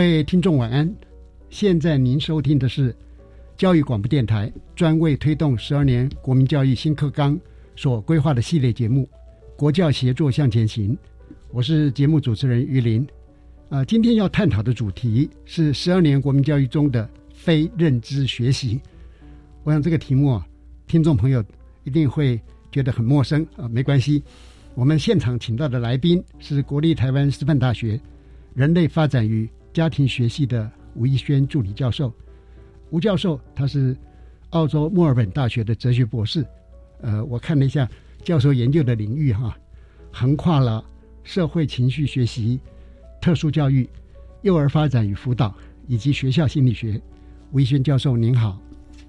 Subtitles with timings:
[0.00, 0.90] 各位听众晚安，
[1.50, 2.96] 现在您收听的是
[3.58, 7.38] 教育广播电台专为推动十二年国民教育新课纲
[7.76, 9.02] 所规划的系列节目
[9.56, 10.94] 《国教协作向前行》，
[11.50, 13.06] 我是节目主持人于林。
[13.68, 18.80] 啊，今天要探讨的主题是十二年国民教育中的非认知学习。
[19.64, 20.46] 我想这个题目啊，
[20.86, 21.44] 听众朋友
[21.84, 22.40] 一定会
[22.72, 24.22] 觉得很陌生啊，没关系，
[24.74, 28.00] 我们现场请到的来宾是国立台湾师范大学
[28.54, 32.12] 人类发展与家庭学系的吴一轩助理教授，
[32.90, 33.96] 吴教授他是
[34.50, 36.44] 澳洲墨尔本大学的哲学博士。
[37.02, 37.88] 呃，我看了一下
[38.22, 39.56] 教授研究的领域哈，
[40.12, 40.84] 横跨了
[41.22, 42.60] 社会情绪学习、
[43.20, 43.88] 特殊教育、
[44.42, 45.54] 幼儿发展与辅导
[45.86, 47.00] 以及学校心理学。
[47.52, 48.60] 吴一轩教授您好，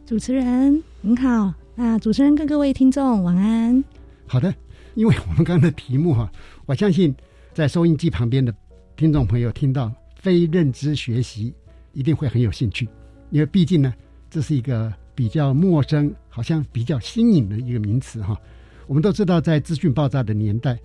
[0.06, 3.84] 主持人您好，那主持人跟各位听众晚安。
[4.28, 4.54] 好的，
[4.94, 6.32] 因为我们刚刚的题目哈，
[6.66, 7.14] 我相信
[7.54, 8.54] 在收音机旁边的
[8.96, 9.92] 听众朋友听到。
[10.22, 11.52] 非认知学习
[11.94, 12.88] 一定会很有兴趣，
[13.32, 13.92] 因为毕竟呢，
[14.30, 18.40] 这是一个比较陌生、好像比较新颖的一个名词哈。
[18.86, 20.78] 我们都知道，在资讯爆炸的年代，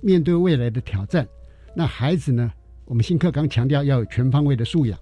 [0.00, 1.26] 面对未来的挑战，
[1.74, 2.52] 那孩子呢，
[2.84, 4.96] 我们新课纲强调要有全方位的素养，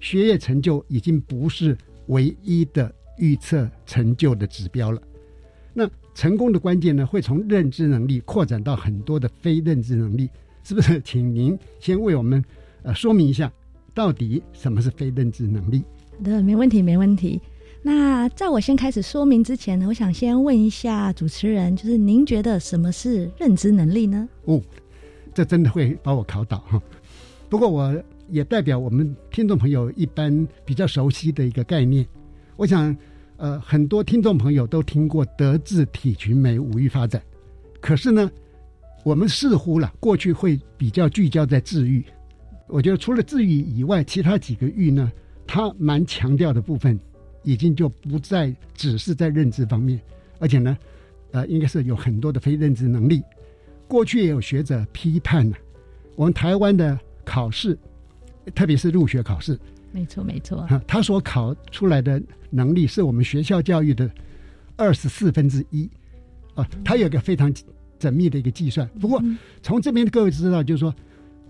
[0.00, 1.76] 学业成就已经不是
[2.06, 5.02] 唯一的预测成就的指标了。
[5.74, 10.30] 那成功的关键呢，会从认知能力扩展到很多的非认知能力，
[10.64, 10.98] 是不是？
[11.04, 12.42] 请您先为我们。
[12.82, 13.52] 呃，说明一下，
[13.94, 15.82] 到底什么是非认知能力？
[16.18, 17.40] 好的，没问题，没问题。
[17.82, 24.28] 那在我先开始说明之前呢，我想先问一下主持人，就是您觉得什么是认知能力呢？
[24.44, 24.60] 哦，
[25.32, 26.80] 这真的会把我考倒哈。
[27.48, 32.06] 不过我也代表我们听众朋友一般比较熟悉的一个概念。
[32.56, 32.94] 我想，
[33.38, 37.22] 呃，很多听众朋友都听过德智体群美五育发展，
[37.80, 38.30] 可是呢，
[39.04, 42.04] 我们似乎了过去会比较聚焦在智育。
[42.72, 45.10] 我觉得除了治愈以外，其他几个愈呢，
[45.46, 46.98] 他蛮强调的部分，
[47.42, 50.00] 已经就不再只是在认知方面，
[50.38, 50.78] 而且呢，
[51.32, 53.22] 呃，应该是有很多的非认知能力。
[53.88, 55.56] 过去也有学者批判呢，
[56.14, 57.76] 我们台湾的考试，
[58.54, 59.58] 特别是入学考试，
[59.90, 64.08] 没错没错，他所考出来的能力是我们学校教育的
[64.76, 65.90] 二十四分之一，
[66.54, 67.52] 啊，他有一个非常
[67.98, 68.88] 缜密的一个计算。
[69.00, 69.20] 不过
[69.60, 70.94] 从这边各位知道，就是说。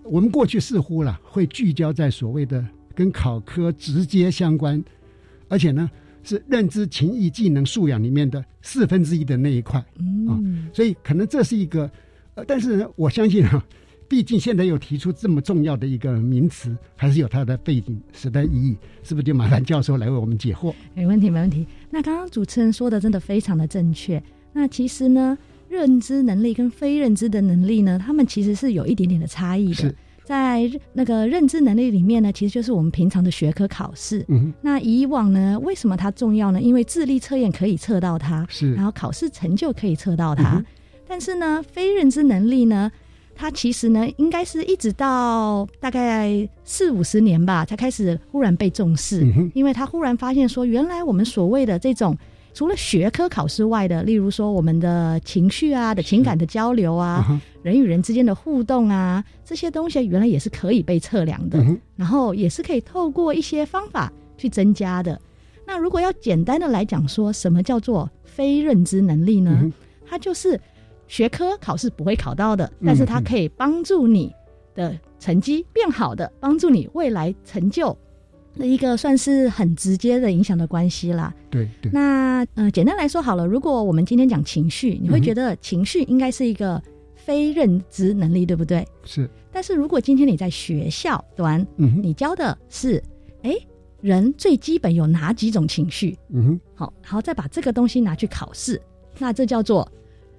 [0.04, 4.82] 我们过去似乎啦会聚焦在所谓的跟考科直接相关，
[5.48, 5.90] 而且呢
[6.22, 9.78] 是认知、情意、技能、素养里面的四分之一的那一块
[10.28, 10.38] 啊，
[10.72, 11.90] 所以可能这是一个，
[12.34, 13.64] 呃，但是我相信啊，
[14.08, 20.74] 毕竟现在又提出这么重要的一个名词，还是有它的背景时代意义，是不是就麻烦教授来为我们解惑？
[20.94, 21.66] 没问题，没问题。
[21.88, 24.22] 那刚刚主持人说的真的非常的正确。
[24.52, 25.38] 那其实呢？
[25.70, 29.94] 认知能力跟非认知的能力呢，他们其实是有一点点的差异的。
[30.24, 34.24] 在那个认知能力里面呢，其实就是我们平常的学科考试。
[34.28, 36.60] 嗯，那以往呢，为什么它重要呢？
[36.60, 40.62] 因为智力测验可以测到它，是，然后考试成就可以测到它。
[41.06, 42.90] 但是呢，非认知能力呢，
[43.36, 49.24] 它其实呢，应该是一直到大概四五十年吧，才开始忽然被重视。
[49.54, 52.16] 因为他忽然发现说，原来我们所谓的这种。
[52.52, 61.64] 除了学科考试外的，例如说我们的情绪啊的情感的交流啊，人与人之间的互动啊，这些东西原来也是可以被测量的，
[61.96, 65.18] 然后也是可以透过一些方法去增加的。
[65.66, 69.72] 那如果要简单的来讲，说什么叫做非认知能力呢？
[70.04, 70.60] 它就是
[71.06, 74.34] 学科考试不会考到的，但是它可以帮助你
[74.74, 77.96] 的成绩变好的，帮助你未来成就。
[78.58, 81.32] 的一个算是很直接的影响的关系啦。
[81.50, 81.90] 对对。
[81.92, 86.82] 那呃，简单来说好了，如果我们今天讲情绪，你会觉得情绪应该是一个
[87.14, 88.86] 非认知能力，对不对？
[89.04, 89.28] 是。
[89.52, 93.02] 但是如果今天你在学校端，嗯，你教的是，
[93.42, 93.54] 哎，
[94.00, 96.16] 人最基本有哪几种情绪？
[96.30, 96.60] 嗯哼。
[96.74, 98.80] 好，然后再把这个东西拿去考试，
[99.18, 99.90] 那这叫做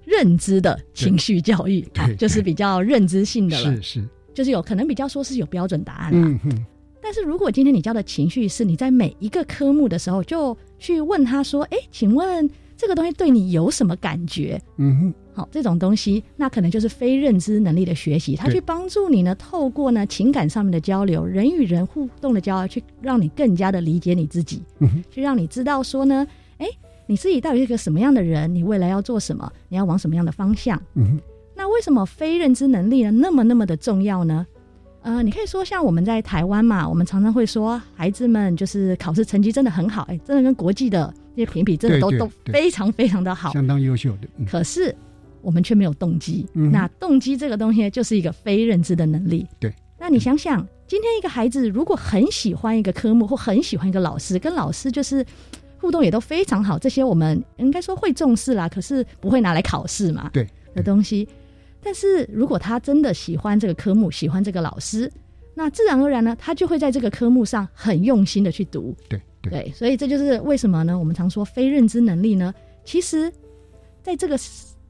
[0.06, 3.76] 认知的情绪教育，对就是比较认知性的了。
[3.76, 4.10] 是是。
[4.34, 6.66] 就是有可能比较说是有标准答案嗯哼。
[7.02, 26.26] 但是如果今天你教的情绪是你在每一个科目的时候就去问他说：“哎，请问这个东西对你有什么感觉？”嗯哼，好，这种东西那可能就是非认知能力的学习，他去帮助你呢，透过呢情感上面的交流，人与人互动的交流，去让你更加的理解你自己，嗯哼，去让你知道说呢，
[26.58, 26.68] 哎，
[27.08, 30.80] 你自己到底是一个什么样的人，你未来要做什么，你要往什么样的方向？
[30.94, 31.20] 嗯哼，
[31.56, 34.46] 那为什么非认知能力呢那么那么的重要呢？
[35.04, 44.28] 呃，你可以说像我们在台湾嘛，我们常常会说孩子们就是考试成绩真的很好，哎，真的跟国际的那些评比真的都都非常非常的好，相当优秀的。
[44.46, 44.96] 可是
[45.42, 49.48] 我们却没有动机，那动机这个东西就是一个非认知的能力。
[49.60, 55.26] 对，那你想想，今天一个孩子如果很喜欢一个科目或很喜欢一个老师，跟老师就是
[55.80, 60.30] 互动也都非常好，这些我们应该说会重视啦，可是不会拿来考试嘛？
[60.32, 61.28] 对的东西。
[61.84, 65.12] 但是如果他真的喜欢这个科目，喜欢这个老师，
[65.56, 68.96] 那自然而然呢，他就会在这个科目上很用心的去读。
[69.10, 70.98] 对对，所以这就是为什么呢？
[70.98, 72.54] 我们常说非认知能力呢，
[72.86, 73.32] 其实
[74.04, 74.38] 在这个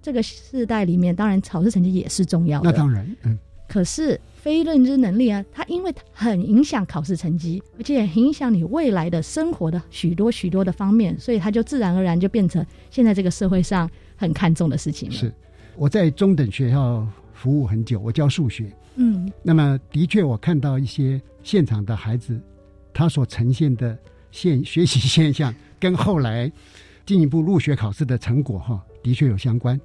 [0.01, 2.71] 这个世代里面，当然考试成绩也是重要的。
[2.71, 3.38] 那当然，嗯。
[3.67, 15.15] 可是非认知能力啊，它因为很影响考试成绩，而且影响你未来的生活的许多许多的方面，所以它就自然而然就变成现在这个社会上很看重的事情了。
[15.15, 15.33] 是。
[15.81, 18.71] 我在中等学校服务很久，我教数学。
[18.97, 22.39] 嗯，那么的确，我看到一些现场的孩子，
[22.93, 23.97] 他所呈现的
[24.29, 26.51] 现学习现象，跟后来
[27.03, 29.81] 进一步入学考试的成果，哈，的确有相关。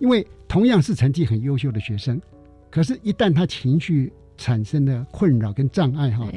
[0.00, 2.20] 因为同样是成绩很优秀的学生，
[2.68, 6.28] 可是，一旦他情绪产生的困扰跟障碍，哈，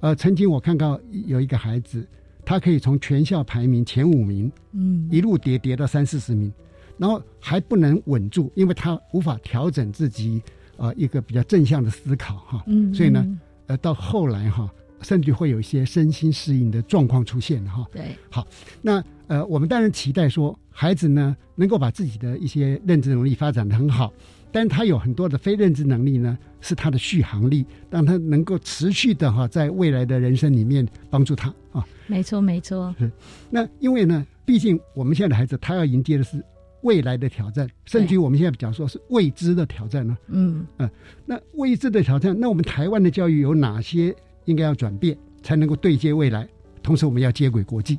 [0.00, 2.06] 呃，曾经我看到有一个孩子，
[2.44, 6.52] 他可以从全校排名前五名，嗯，一路跌跌到三四十名。
[6.98, 10.42] 然后还不能稳住，因为他无法调整自己，
[10.76, 12.64] 呃，一个比较正向的思考哈。
[12.66, 12.92] 嗯。
[12.94, 14.70] 所以呢，呃，到后来哈，
[15.02, 17.84] 甚至会有一些身心适应的状况出现哈。
[17.92, 18.16] 对。
[18.30, 18.46] 好，
[18.80, 24.12] 那呃，我们当然期待说，孩子呢能够把自己的一些认知能力发展的很好，
[24.50, 31.84] 但他有很多的非认知能力呢，是他的续航力，让他能够持续的哈，在未来的人生里面帮助他啊。
[32.06, 32.94] 没错，没错。
[32.98, 33.10] 是。
[33.50, 36.42] 那因为呢，毕竟我们现在的孩子，他要迎接的是。
[36.86, 40.16] 未来的挑战，甚至于我们现在讲说是未知的挑战呢。
[40.28, 40.88] 嗯嗯，
[41.26, 46.48] 那未知的挑战，那我们台湾的教育有哪些应该要转变，才能够对接未来？
[46.82, 47.98] 同时，我们要接轨国际。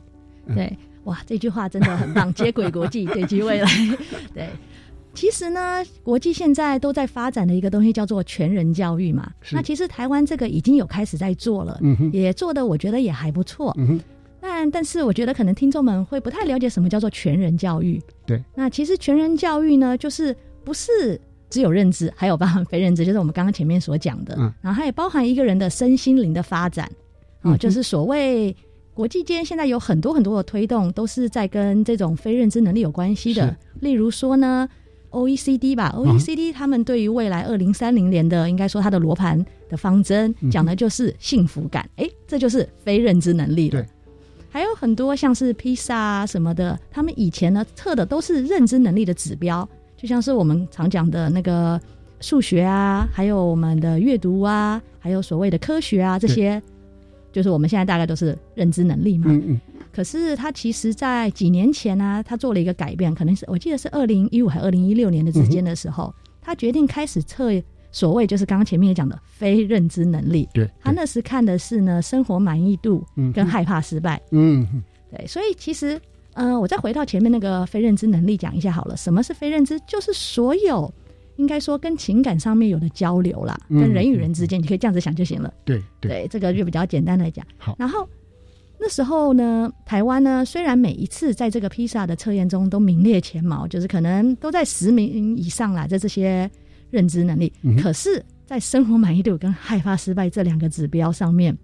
[0.55, 3.69] 对，哇，这句话真的很棒，接轨国际， 对接未来。
[4.33, 4.47] 对，
[5.13, 9.29] 其实呢，国际现在都在发展的一个东西叫做全人教育嘛。
[9.51, 11.77] 那其实台湾这个已经有开始在做了，
[12.13, 13.75] 也做的我觉得也还不错。
[14.47, 18.01] 但但是，我觉得可能听众们会不太了解什么叫做全人教育。
[18.25, 24.35] 对，那其实全人教育呢，就是不是只有认知，还有包含非认知，就是我们刚刚前面所讲的。
[24.39, 26.89] 嗯，然后它也包含一个人的身心灵的发展。
[27.42, 28.56] 啊，就是所谓
[28.94, 33.56] 国际间现在有很多很多的推动，都是在跟这种非认知能力有关系的。
[33.81, 34.68] 例如说呢
[35.11, 41.87] ，O E C D 吧，O E C D 他们对于未来二零三零年的，应该说它的罗盘的方针，讲的就是幸福感。
[41.97, 43.85] 哎，这就是非认知能力了。
[44.57, 51.80] 还有很多像是披萨啊什么的，他们以前呢测的都是认知能力的指标，就像是我们常讲的那个
[52.21, 56.59] 数学啊，还有我们的阅读啊，还有所谓的科学啊，这些
[57.31, 59.26] 就是我们现在大概都是认知能力嘛。
[59.30, 59.61] 嗯嗯。
[59.94, 66.11] 可是他其实，在几年前呢，他做了一个改变，可能是我记得是二零一五还二零一六年的之间的时候，
[66.42, 67.52] 他决定开始测。
[67.97, 75.99] 所谓就是刚刚前面也讲的非认知能力，对他那时看的是呢生活满意度跟害怕失败，嗯，对，所以其实
[76.33, 79.80] 呃，我再回到前面那个非认知能力讲一下好了，什么是非认知？
[79.87, 80.94] 就是所有
[81.37, 85.51] 应该说跟情感上面有的交流啦，跟人与人之间，你可以这样子想就行了。
[85.66, 87.44] 对对，这个就比较简单来讲。
[87.57, 88.07] 好，然后
[88.80, 96.47] 那时候呢，台湾呢虽然每一次在这个披萨的测验中都名列前茅，就是可能都在十名以上啦，在这些
[96.97, 101.56] 认知能力，可是，在生活满意度跟害怕失败这两个指标上面，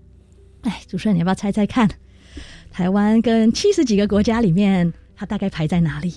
[0.62, 1.90] 哎，主持人你要不要猜猜看，
[2.72, 6.14] 台湾跟七十几个国家里面，它大概排在哪里？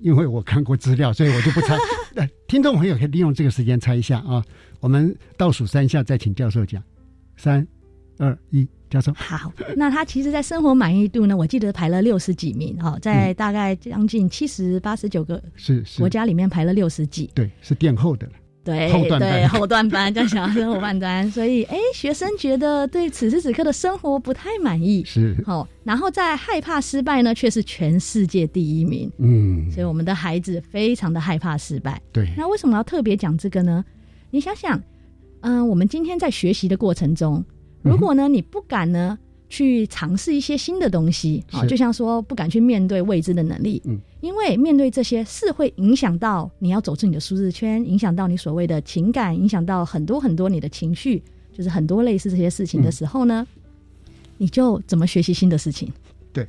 [0.00, 1.76] 因为我看过资料，所以我就不猜。
[2.48, 4.42] 听众朋友可以利用这个时间猜一下啊。
[4.80, 6.82] 我们倒数三下再请教授讲，
[7.36, 7.66] 三、
[8.16, 8.66] 二、一。
[8.90, 18.32] 教授好，那他其实，在生活满意度呢，我记得排了六十几名哦，在大概将近七十八十九个是国家里面排了六十几，对，是垫后的了，
[18.64, 25.36] 对，后段班，后段班叫小生活半端，所以哎，学生觉得对此时此刻的生活不太满意，是。
[25.46, 33.84] 哦，然后在害怕失败呢，却是全世界第一名，嗯，所以我们的孩子非常的害怕失败，对，那为什么要特别讲这个呢？
[34.30, 34.82] 你想想，
[35.42, 37.44] 嗯，我们今天在学习的过程中。
[37.82, 39.18] 如果呢，你不敢呢
[39.54, 53.46] 去尝试一些新的东西啊，就像说不敢去面对未知的能力，嗯，因为面对这些是会影响到你要走出你的舒适圈，影响到你所谓的情感，影响到很多很多你的情绪，就是很多类似这些事情的时候呢，
[54.38, 55.88] 你就怎么学习新的事情？
[56.32, 56.48] 对，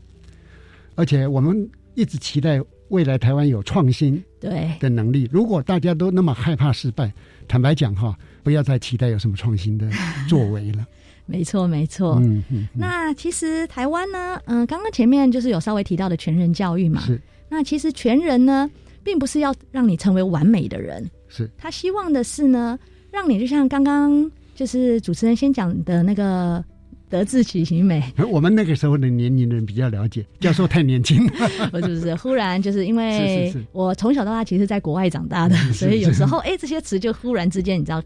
[0.96, 5.30] 而且我们一直期待未来台湾有创新对的能力。
[5.32, 7.14] 如果大家都那么害怕失败，
[7.48, 9.88] 坦白讲哈，不要再期待有什么创新的
[10.28, 10.84] 作为了。
[11.26, 12.20] 没错，没错。
[12.22, 12.68] 嗯嗯。
[12.74, 17.02] 那其实台湾呢，嗯，刚刚前面就是有稍微提到的全人教育嘛。
[17.02, 17.20] 是。
[17.50, 18.70] 那其实全人呢，
[19.04, 21.10] 并不是要让你成为完美的人。
[21.28, 21.50] 是。
[21.58, 22.78] 他希望的是呢，
[23.12, 26.64] 让你就像刚刚就是主持人先讲的那个
[27.10, 28.04] 德智体型美。
[28.30, 31.26] 我们那个时候的年龄人比较了解， 教授太年轻。
[31.72, 38.02] 不是不是，忽然就是因为 我从小到大其实在国外长大的，所以有时候哎这些词就忽然之间你知道，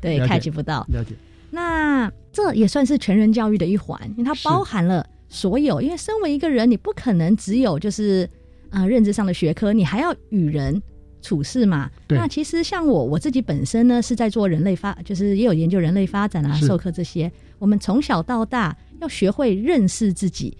[0.00, 0.86] 对，catch 不到。
[0.88, 1.14] 了解。
[1.54, 5.80] 那这也算是全人教育的一环，因为它包含了所有。
[5.80, 8.28] 因为身为一个人，你不可能只有就是
[8.70, 10.82] 呃认知上的学科，你还要与人
[11.22, 11.88] 处事嘛。
[12.08, 17.30] 那其实像我我自己本身呢，是在做人类发，就是也有研究人类发展啊，授课这些。
[17.60, 20.58] 我们从小到大要学会认识自己，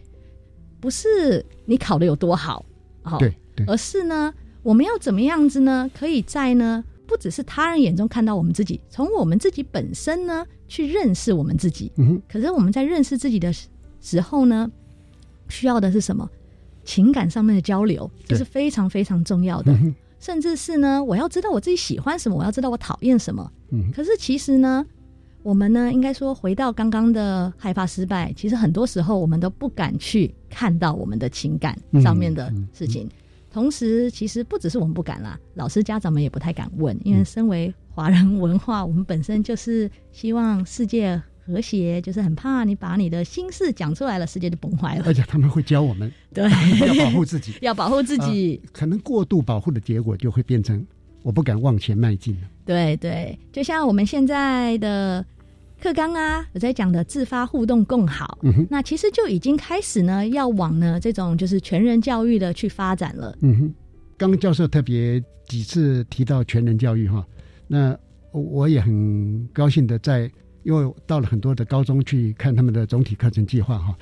[0.80, 2.64] 不是你考的有多好，
[3.02, 3.34] 好，对，
[3.66, 4.32] 而是呢，
[4.62, 5.90] 我们要怎么样子呢？
[5.92, 6.84] 可以在呢。
[7.06, 11.90] 不只是他人眼中看到我们自己，从我们自己本身呢去认识我们自己。
[11.96, 13.52] 嗯，可是我们在认识自己的
[14.00, 14.70] 时候呢，
[15.48, 16.28] 需要的是什么？
[16.84, 19.74] 情感上面的交流，这是非常非常重要的。
[20.20, 23.50] 甚至是呢，我要知道我自己喜欢什么，我要知道我讨厌什么。
[23.70, 24.84] 嗯，可是其实呢，
[25.42, 33.08] 我们呢，应该说回到刚刚的害怕失败，其实很多时候我们都不敢去看到我们的情感上面的事情。
[33.54, 45.04] 同时，其实不只是我们不敢啦，老师、家长们也不太敢问，因为身为华人文化，我们本身就是希望世界和谐，就是很怕你把你的心事讲出来了，世界就崩坏了。
[45.06, 46.50] 而且他们会教我们，对，
[46.84, 48.60] 要保护自己， 要保护自己。
[48.72, 50.84] 可能过度保护的结果，就会变成
[51.22, 52.48] 我不敢往前迈进了。
[52.66, 55.24] 对对，就像我们现在的。
[55.84, 58.38] 课纲啊，我在讲的自发互动更好，
[58.70, 63.36] 那其实就已经开始呢，要往呢这种就是全人教育的去发展了。
[63.42, 63.74] 嗯哼，
[64.16, 67.22] 刚刚教授特别几次提到全人教育哈，
[67.66, 67.94] 那
[68.32, 70.20] 我也很高兴的在，
[70.62, 73.94] 因为到了很多的高中去看他们的总体课程计划哈，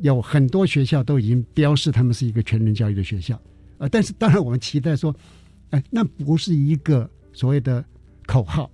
[0.00, 3.40] 有很多学校都已经标示他们是一个全人教育的学校，
[3.78, 5.14] 呃，但是当然我们期待说，
[5.70, 7.84] 哎，那不是一个所谓的
[8.26, 8.68] 口号，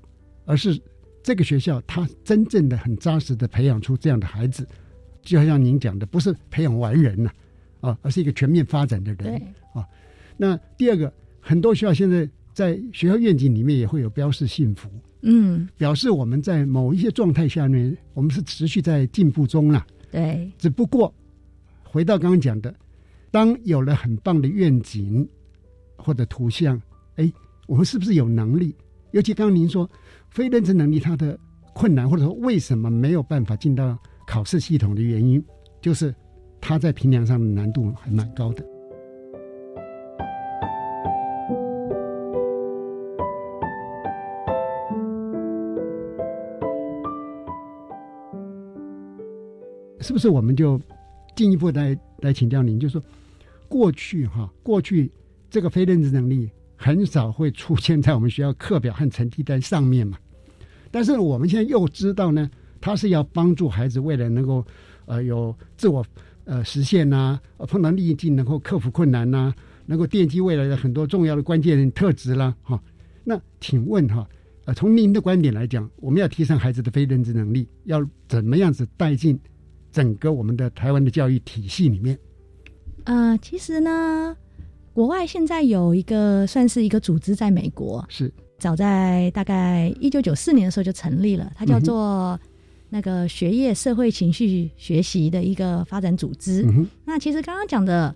[0.46, 0.80] 而是。
[1.22, 4.66] 这个学校，它真正的很扎实的培养出这样的孩子，
[5.20, 7.30] 就像您讲的，不是培养完人呐，
[7.80, 9.34] 啊，而是一个全面发展的人
[9.74, 9.86] 啊。
[10.38, 14.88] 那第二个，很多学校现在在学校愿景里面也会有标示幸福，
[15.20, 19.86] 嗯，表示我们在某一些状态下面，我们是持续在进步中了。
[20.10, 21.14] 对，只不过
[21.84, 22.74] 回到刚刚讲的，
[23.30, 25.28] 当有了很棒的愿景
[25.96, 26.80] 或者图像，
[27.16, 27.30] 哎，
[27.66, 28.74] 我们是不是有能力？
[29.10, 29.88] 尤其刚刚您说。
[30.30, 31.38] 非认知能力，它的
[31.74, 35.44] 困难或者说为什么没有办法进到考试系统的原因，
[35.80, 36.14] 就是
[36.60, 38.64] 它在评量上的难度还蛮高的。
[50.00, 50.80] 是不是我们就
[51.36, 52.80] 进一步来来请教您？
[52.80, 53.02] 就是说，
[53.68, 55.10] 过去哈，过去
[55.50, 56.50] 这个非认知能力。
[56.82, 60.16] 很少会出现在我们学校课表和成绩单上面嘛，
[60.90, 64.64] 但是我们现在又知道呢，它是要帮助孩子未来能够
[65.04, 66.02] 呃有自我
[66.46, 69.52] 呃实现呐，碰到逆境能够克服困难呐，
[69.84, 72.82] 能够奠基未来的很多重要的关键特质啦，哈。
[73.24, 74.26] 那请问哈，
[74.64, 79.38] 呃，从您的观点来讲，我们要提升孩子的非认知能力，要怎么样子带进
[79.92, 82.18] 整个我们的台湾的教育体系里面？
[83.04, 84.34] 呃，其实呢，
[84.92, 92.38] 国外现在有一个算是一个组织，在美国是早在大概一九九四年的时候就成立了，它叫做
[92.88, 96.62] 那个学业社会情绪学习的一个发展组织。
[96.64, 98.14] 嗯，那其实刚刚讲的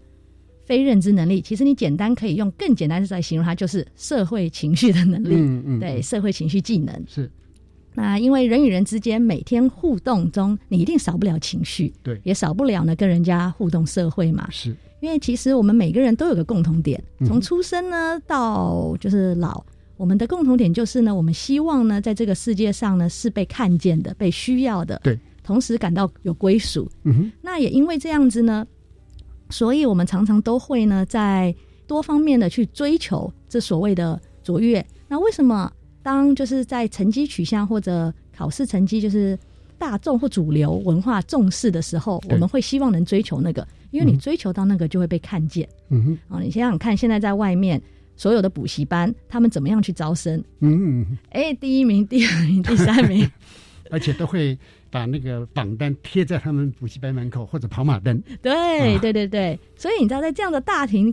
[0.64, 5.34] 非认知能力，其实你简单可以用更简单的来形容它，就是社会情绪的能力。
[5.36, 6.94] 嗯嗯，对，社会情绪技能。
[7.06, 7.30] 是
[7.94, 14.48] 那因为人与人之间每天互动中，你一定少不了情绪，对，也少不了呢跟人家互动社会嘛。
[14.50, 19.62] 是因为其实我们每个人都有个共同点，从出生呢到就是老，
[19.98, 26.90] 我们的共同点就是呢，我们希望呢在这个世界上呢是被看见的、被需要的，对，同时感到有归属。
[27.02, 28.66] 嗯哼，那也因为这样子呢，
[29.50, 31.54] 所以我们常常都会呢在
[31.86, 34.82] 多方面的去追求这所谓的卓越。
[35.06, 35.70] 那为什么
[36.02, 39.38] 当就是在成绩取向或者考试成绩就是
[39.78, 44.18] 大众或主流文化重视的时候，我们会希望能追求那个，因为你嗯。
[44.18, 45.68] 追求到那个就会被看见。
[45.90, 47.80] 嗯哼，哦，你想想看，现在在外面
[48.16, 50.42] 所有的补习班，他们怎么样去招生？
[50.60, 53.28] 嗯嗯，哎，第一名、第二名、第三名，
[53.90, 54.58] 而且都会
[54.90, 58.22] 把那个榜单贴在他们补习班门口或者跑马灯。
[58.40, 58.52] 对
[58.94, 58.98] 啊。
[59.00, 61.12] 对对对，所以你知道，在这样的大庭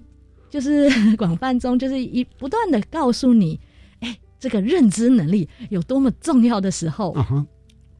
[0.50, 3.60] 就是广泛中，就是一不断的告诉你，
[4.00, 7.16] 哎，这个认知能力有多么重要的时候，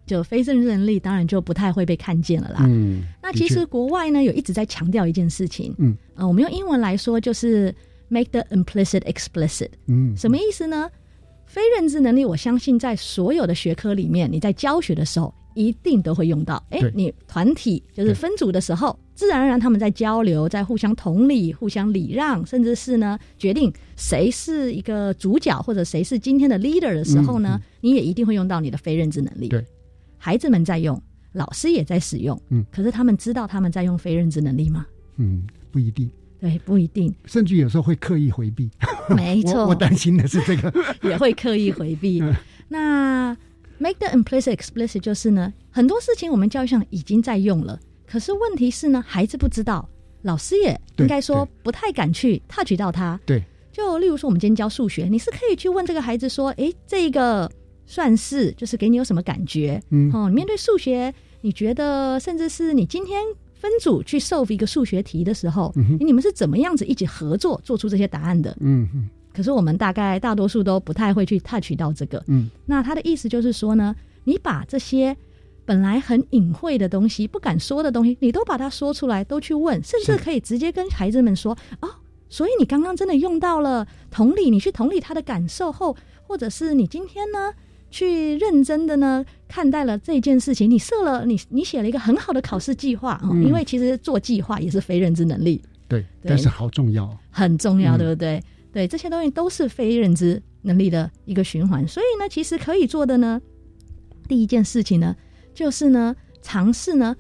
[0.06, 2.66] 就非认知能力当然就不太会被看见了啦。
[2.68, 7.74] 嗯，那其实国外呢有一直在强调一件事情，嗯，呃，我们用英文来说就是
[8.08, 10.90] make the implicit explicit，嗯，什么意思呢？
[11.46, 16.64] 非认知能力，我相信在所有的学科里面，你在教学的时候一定都会用到。
[16.70, 29.50] 哎，你团体就是分组的时候，自然而然他们在交流，在互相同理、互相礼让，甚至是呢决定谁是一个主角或者谁是今天的 leader 的时候呢，嗯你也一定会用到你的非认知能力。
[29.50, 29.62] 对，
[30.24, 31.02] 孩子们在用，
[31.32, 34.86] 老师也在使用，嗯，可是他们知道他们在用非认知能力吗？
[35.18, 36.08] 嗯，不一定，
[36.40, 38.70] 对，不一定，甚至有时候会刻意回避。
[39.10, 40.72] 没错，我我担心的是这个。
[41.02, 42.36] 也会刻意回避 嗯。
[42.68, 43.38] 那
[43.80, 49.90] make the implicit explicit 就是呢，很多事情我们教育上已经在用了，可是问题是呢，孩子不知道，
[50.22, 53.20] 老师也对应该说不太敢去 touch 到他。
[53.26, 57.52] 对，就例如说，我们今天教数学，你是可以去问这个孩子说：“诶，这个
[57.92, 59.82] 算式就是给你有什么感觉？
[59.90, 63.22] 嗯哦，你面对数学，你觉得甚至是你今天
[63.54, 68.56] 分组去 solve 一个数学题的时候，嗯你们是怎么样子一起合作做出这些答案的？
[68.62, 72.24] 嗯嗯可是我们大概大多数都不太会去 touch 到这个。
[72.28, 75.16] 嗯那他的意思就是说呢，你把这些
[75.66, 81.52] 本来很隐晦的东西、不敢说的东西，你都把它说出来，都去问，甚至可以直接跟孩子们说
[81.82, 81.90] 哦。
[82.30, 87.54] 所以你刚刚真的用到了同理，你去同理他的感受后，或者是你今天呢
[87.92, 97.16] 去认真的呢看待了这件事情，你设了你你写了一个很好的考试计划啊、嗯因为其实做计划也是非认知能力，对，对但是好重要。
[97.30, 98.44] 很重要，嗯对不对？
[98.74, 101.86] 对，这些东西都是非认知能力的一个循环。
[101.88, 103.40] 所以呢，其实可以做的呢，
[104.28, 105.14] 第一件事情呢，
[105.54, 107.14] 就是呢，尝试呢，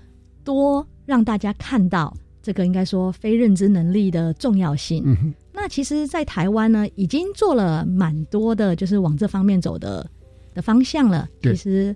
[0.45, 5.35] 多让大家看到这个应该说非认知能力的重要性。
[5.51, 10.09] 那其实，在台湾呢，已经做了蛮多的，就是往这方面走的
[10.53, 11.27] 的方向了。
[11.41, 11.95] 其实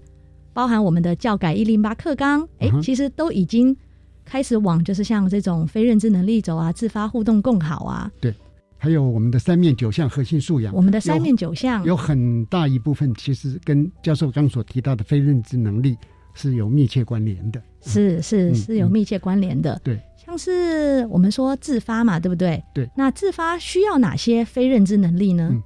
[0.53, 3.75] 包含我们的教改一零八课纲，哎、嗯其实都已经
[4.23, 8.33] 开始往就是像这种非认知能力走啊，自发互动共好啊，对
[8.77, 15.97] 还有我们的三面九项核心素养，我们的三面九项有很大一部分其实跟教授刚所提到的非认知能力
[16.33, 17.61] 是有密切关联的。
[17.81, 19.79] 是是嗯是有密切关联的。
[19.83, 22.63] 对，像是我们说自发嘛，对不对？
[22.73, 22.89] 对。
[22.95, 25.49] 那自发需要哪些非认知能力呢？
[25.51, 25.61] 嗯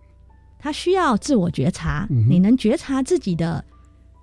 [0.60, 3.64] 它需要自我觉察，嗯你能觉察自己的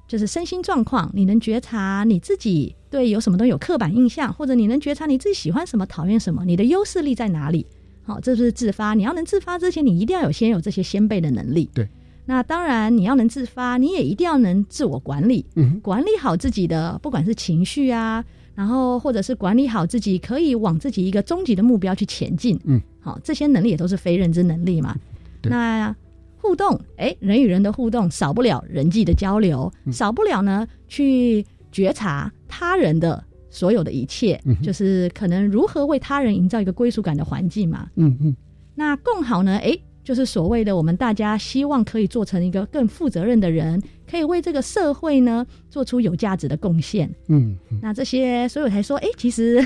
[0.07, 7.66] 就是身心状况，你能觉察你自己对有什么东西有刻板印象，或者你能觉察你自己喜欢什么、讨厌什么，你的优势力在哪里？
[8.05, 8.94] 好，这就是自发。
[8.94, 11.68] 你要能自发之前，你一定要有先有这些先辈的能力。
[11.75, 11.88] 对。
[12.29, 15.44] 那当然，你要能自发，你也一定要能自我管理。
[15.55, 22.61] 嗯，管理好自己的，不管是情绪啊，然后或者是管理好自己，可以往自己一个终极的目标去前进。
[22.64, 24.96] 嗯，好，这些能力也都是非认知能力嘛。
[25.40, 25.94] 对那
[26.47, 37.89] 互动，哎，人与人的互动少不了人际的交流，嗯少不了呢去觉察他人的所有的一切，嗯就是可能如何为他人营造一个归属感的环境嘛。
[37.97, 38.37] 嗯嗯
[38.75, 39.57] 那更好呢？
[39.59, 47.09] 诶，就是所谓的我们大家希望可以做成一个更负责任的人，可以为这个社会呢做出有价值的贡献。
[47.29, 49.65] 嗯嗯，那这些，所以我才说，诶，其实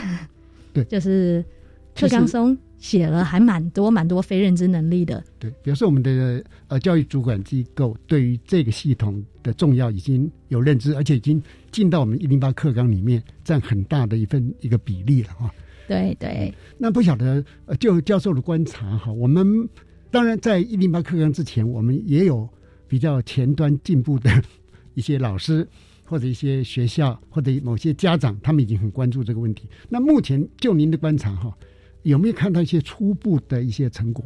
[0.72, 1.44] 对 就是
[1.94, 5.22] 课纲松写了还蛮多蛮多非认知能力的。
[5.38, 15.50] 对，比如说我们的呃教育主管机构对于这个系统的重要已经有认知，而且已经进到我们一零八课纲里面，占很大的一份一个比例了哈。
[15.86, 19.68] 对对，那不晓得呃，就教授的观察哈，我们
[20.10, 22.48] 当然在一零八课纲之前，我们也有
[22.88, 24.30] 比较前端进步的
[24.94, 25.66] 一些老师。
[26.02, 29.68] 或者一些学校或者某些家长，他们已经很关注这个问题。
[29.88, 31.56] 那目前就您的观察哈，
[32.02, 34.24] 有没有看到一些初步的一些成果？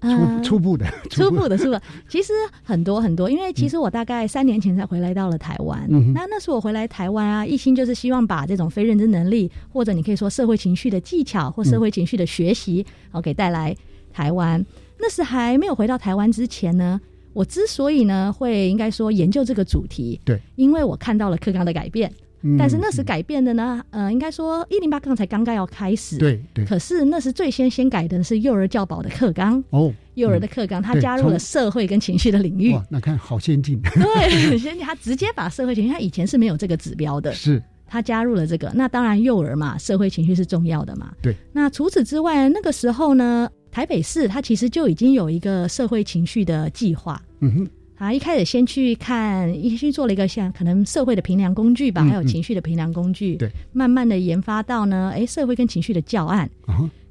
[0.00, 1.80] 初 初步的，初步的，是吧？
[2.10, 5.86] 其实很多很多，因为其实我大概三年前才回来到了台湾。
[6.12, 13.74] 那那时候我回来台湾啊，一心就是希望把这种非认知能力，或者你可以说社会情绪的技巧或社会情绪的学习，哦，给带来
[14.12, 14.62] 台湾。
[14.98, 17.00] 那时还没有回到台湾之前呢。
[17.32, 22.12] 我之所以呢会应该说研究这个主题，对，因为我看到了课纲的改变，
[22.58, 47.68] 但是那时改变的呢，呃，应该说一零八课才刚刚要开始，对对，可是那时最先先改的是幼儿教保的课纲哦，幼儿的课纲，他加入了社会跟情绪的领域，哇，那看好先进， 对，很先进，他直接把社会情绪，他以前是没有这个指标的， 是，他加入了这个，那当然幼儿嘛，社会情绪是重要的嘛，对，那除此之外，那个时候呢，台北市它其实就已经有一个社会情绪的计划，嗯哼。
[47.96, 53.36] 啊，一开始先去看，先去做了一个像可能社会的评量工具吧，还有情绪的评量工具。
[53.36, 56.50] 对，慢慢的研发到呢，哎，社会跟情绪的教案。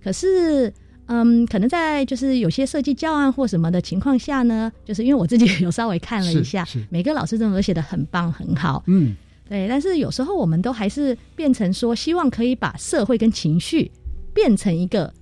[0.03, 0.71] 可是，
[1.05, 8.83] 嗯，可能在就是有些设计教案或什么的情况下呢，就是因为我自己有稍微看了一下，每个老师真的都写的很棒很好。
[8.87, 9.15] 嗯，
[9.47, 9.67] 对。
[9.69, 13.89] 但是有时候我们都还是变成说，希望可以把社会跟情绪
[14.33, 15.13] 变成一个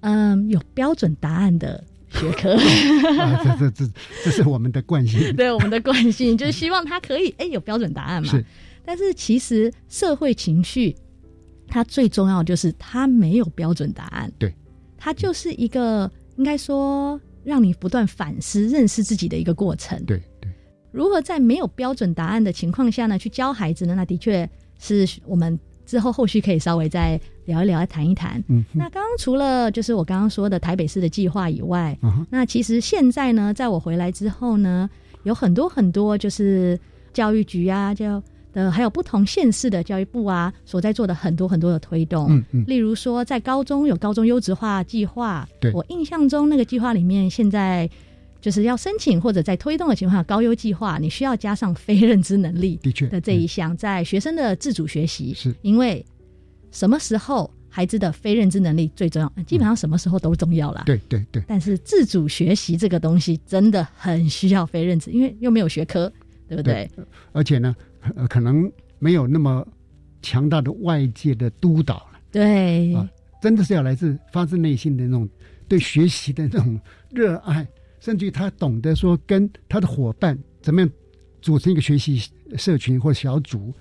[0.00, 1.82] 嗯有标准答案的。
[2.16, 2.56] 学科，
[3.44, 3.92] 这这这
[4.24, 8.28] 这是我们的惯性， 对我们的惯性 就是希望他可以哎有标准答案嘛。
[8.28, 8.44] 是，
[8.84, 10.94] 但是其实社会情绪
[11.68, 14.54] 它最重要就是它没有标准答案，对，
[14.96, 20.02] 它就是一个应该说让你不断反思、认识自己的一个过程。
[20.04, 20.50] 对对，
[20.92, 23.94] 如何在没有标准答案的情况下呢，去教孩子呢？
[23.94, 24.48] 那的确
[24.78, 25.58] 是我们。
[25.86, 28.42] 之后后续可以稍微再聊一聊、谈一谈。
[28.48, 34.90] 嗯，那刚刚除了就是我刚刚说的台北市的计划以外，那其实现在呢，在我回来之后呢，
[35.22, 36.78] 有很多很多就是
[37.14, 42.26] 教育局啊，教呃还有不同县市的教育部啊，所在做的很多很多的推动。
[42.28, 47.88] 嗯嗯，例如说在高中有高中优质化计划，对我印象中那个计划里面现在。
[48.38, 56.04] 就是要申请或者在推动的情况下，高优计划你需要加上非认知能力的确的这一项，在学生的自主学习，是因为
[56.70, 59.42] 什么时候孩子的非认知能力最重要？
[59.44, 60.82] 基本上什么时候都重要了。
[60.86, 61.42] 对对对。
[61.46, 66.12] 但是自主学习这个东西真的很需要非认知，因为又没有学科，
[66.48, 66.90] 对不对？
[67.32, 67.74] 而且呢，
[68.28, 69.66] 可能没有那么
[70.22, 72.20] 强大的外界的督导了。
[72.30, 73.08] 对啊，
[73.40, 75.28] 真的是要来自发自内心的那种
[75.68, 77.66] 对学习的那种热爱。
[77.98, 80.88] 甚至于他懂得说跟他的伙伴怎么样
[81.42, 82.22] 组成一个学习
[82.56, 83.74] 社群或小组，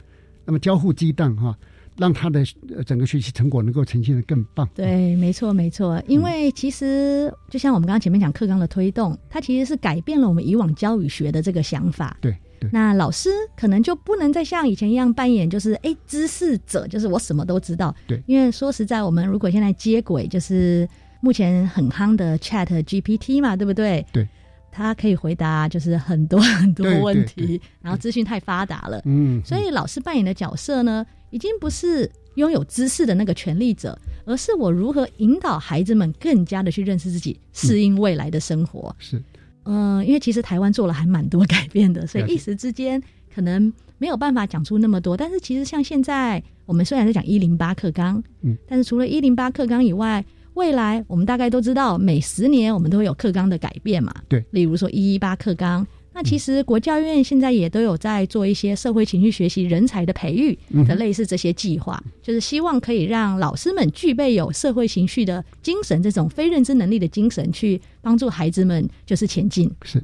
[0.45, 1.56] 那么交互激荡哈，
[1.98, 2.44] 让他的
[2.86, 4.68] 整个学习成果能够呈现的更棒。
[4.76, 12.18] 对，没错没错，因为其实就像我们刚刚前面讲课纲的推动，它其实是改变了我们以往教育学的这个想法。
[12.22, 17.94] 对对，那老师可能就不能再像以前一样扮演就是哎知识者，就是我什么都知道。
[18.08, 20.88] 对，因为说实在，我们如果现在接轨就是。
[21.22, 24.06] 目前很夯的 Chat GPT 嘛，对不对？
[24.12, 24.28] 对，
[24.72, 38.96] 它可以回答就是很多很多问题，然后资讯太发达了，嗯，所以老师扮演的角色呢，已经不是拥有知识的那个权利者，而是我如何引导孩子们更加的去认识自己，适应未来的生活。
[39.00, 39.22] 是，
[39.64, 43.02] 嗯，因为其实台湾做了还蛮多改变的，所以一时之间
[43.34, 45.16] 可能没有办法讲出那么多。
[45.16, 50.24] 但是其实像现在，我们虽然在讲一零八课纲，嗯，但是除了一零八课纲以外，
[50.56, 54.14] 未来我们大概都知道，每十年我们都会有课纲的改变嘛。
[54.30, 69.69] 对，例如说一一八课纲，那其实国教院现在也都有在做一些社会情绪学习人才的培育的类似这些计划，就是希望可以让老师们具备有社会情绪的精神，这种非认知能力的精神，去帮助孩子们就是前进。
[69.84, 70.01] 是，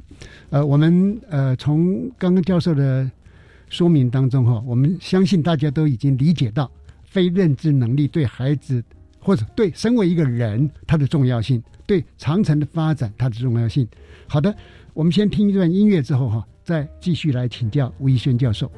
[0.50, 3.10] 呃，我们呃从刚刚教授的
[3.70, 6.70] 说明当中哈，我们相信大家都已经理解到
[7.04, 8.84] 非认知能力对孩子。
[9.24, 13.86] 或者对身为一个人他的重要性，对长城的发展它的重要性。
[14.26, 14.52] 好的，
[14.94, 18.70] 我们先听一段音乐之后哈，再继续来请教吴一轩教授。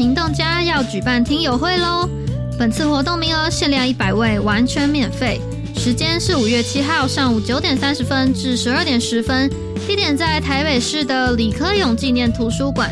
[0.00, 2.08] 行动家要举办听友会喽！
[2.58, 5.38] 本次活动名额限量一百位，完全免费。
[5.76, 9.50] 时间是五月七号上午九点三十分至十二点十分，
[9.86, 12.90] 地点在台北市的李科勇纪念图书馆。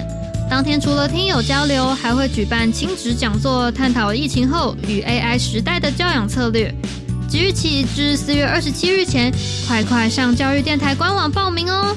[0.50, 6.70] 当天除了听友交流，还会举办亲子讲座，探讨疫情后与 AI 时代的教养策略。
[7.26, 9.32] 即日起至四月二十七日前，
[9.66, 11.96] 快快上教育电台官网报名哦！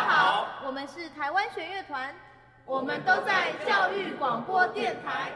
[2.71, 5.33] 我们都在教育广播电台。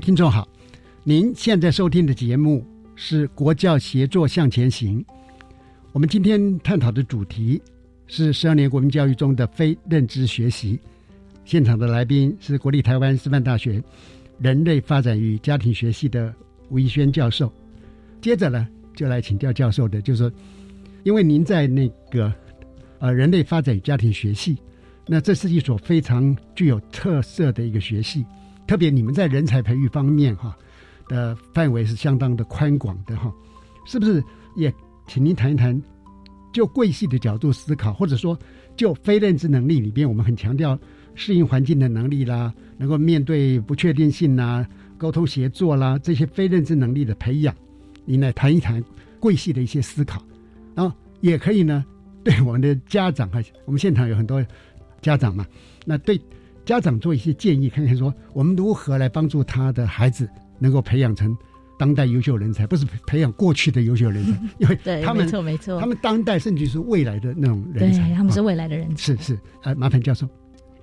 [0.00, 0.48] 听众好，
[1.04, 2.64] 您现在收听的节目
[2.96, 5.04] 是《国教协作向前行》。
[5.92, 7.60] 我们今天探讨的主题
[8.06, 10.80] 是十二年国民教育中的非认知学习。
[11.44, 13.82] 现场的来宾是国立台湾师范大学
[14.38, 16.34] 人类发展与家庭学系的
[16.70, 17.52] 吴怡轩教授。
[18.22, 20.32] 接着呢，就来请教教授的，就是说，
[21.02, 22.32] 因为您在那个
[23.00, 24.56] 呃人类发展与家庭学系，
[25.06, 28.24] 那这是一所非常具有特色的一个学系。
[28.70, 30.56] 特别你们在人才培育方面哈
[31.08, 33.34] 的范围是相当的宽广的哈，
[33.84, 34.22] 是不是？
[34.54, 34.72] 也
[35.08, 35.82] 请您谈一谈，
[36.52, 38.38] 就贵系的角度思考，或者说
[38.76, 40.78] 就非认知能力里边，我们很强调
[41.16, 44.64] 适应环境的能力啦，能够面对不确定性啦，
[44.96, 47.52] 沟通协作啦，这些非认知能力的培养，
[48.04, 48.80] 您来谈一谈
[49.18, 50.22] 贵系的一些思考，
[50.76, 51.84] 然后也可以呢，
[52.22, 54.40] 对我们的家长哈，我们现场有很多
[55.02, 55.44] 家长嘛，
[55.84, 56.16] 那对。
[56.70, 60.28] 家长做一些建议，看看说我们如何来帮助他的孩子
[60.60, 61.36] 能够培养成
[61.76, 69.16] 当代优秀人才，不是培养过去的优秀人才， 因为他们没错没错，他们当代甚至是未来的那种人才，他们是未来的人才。
[69.16, 70.28] 是是，呃，麻烦教授。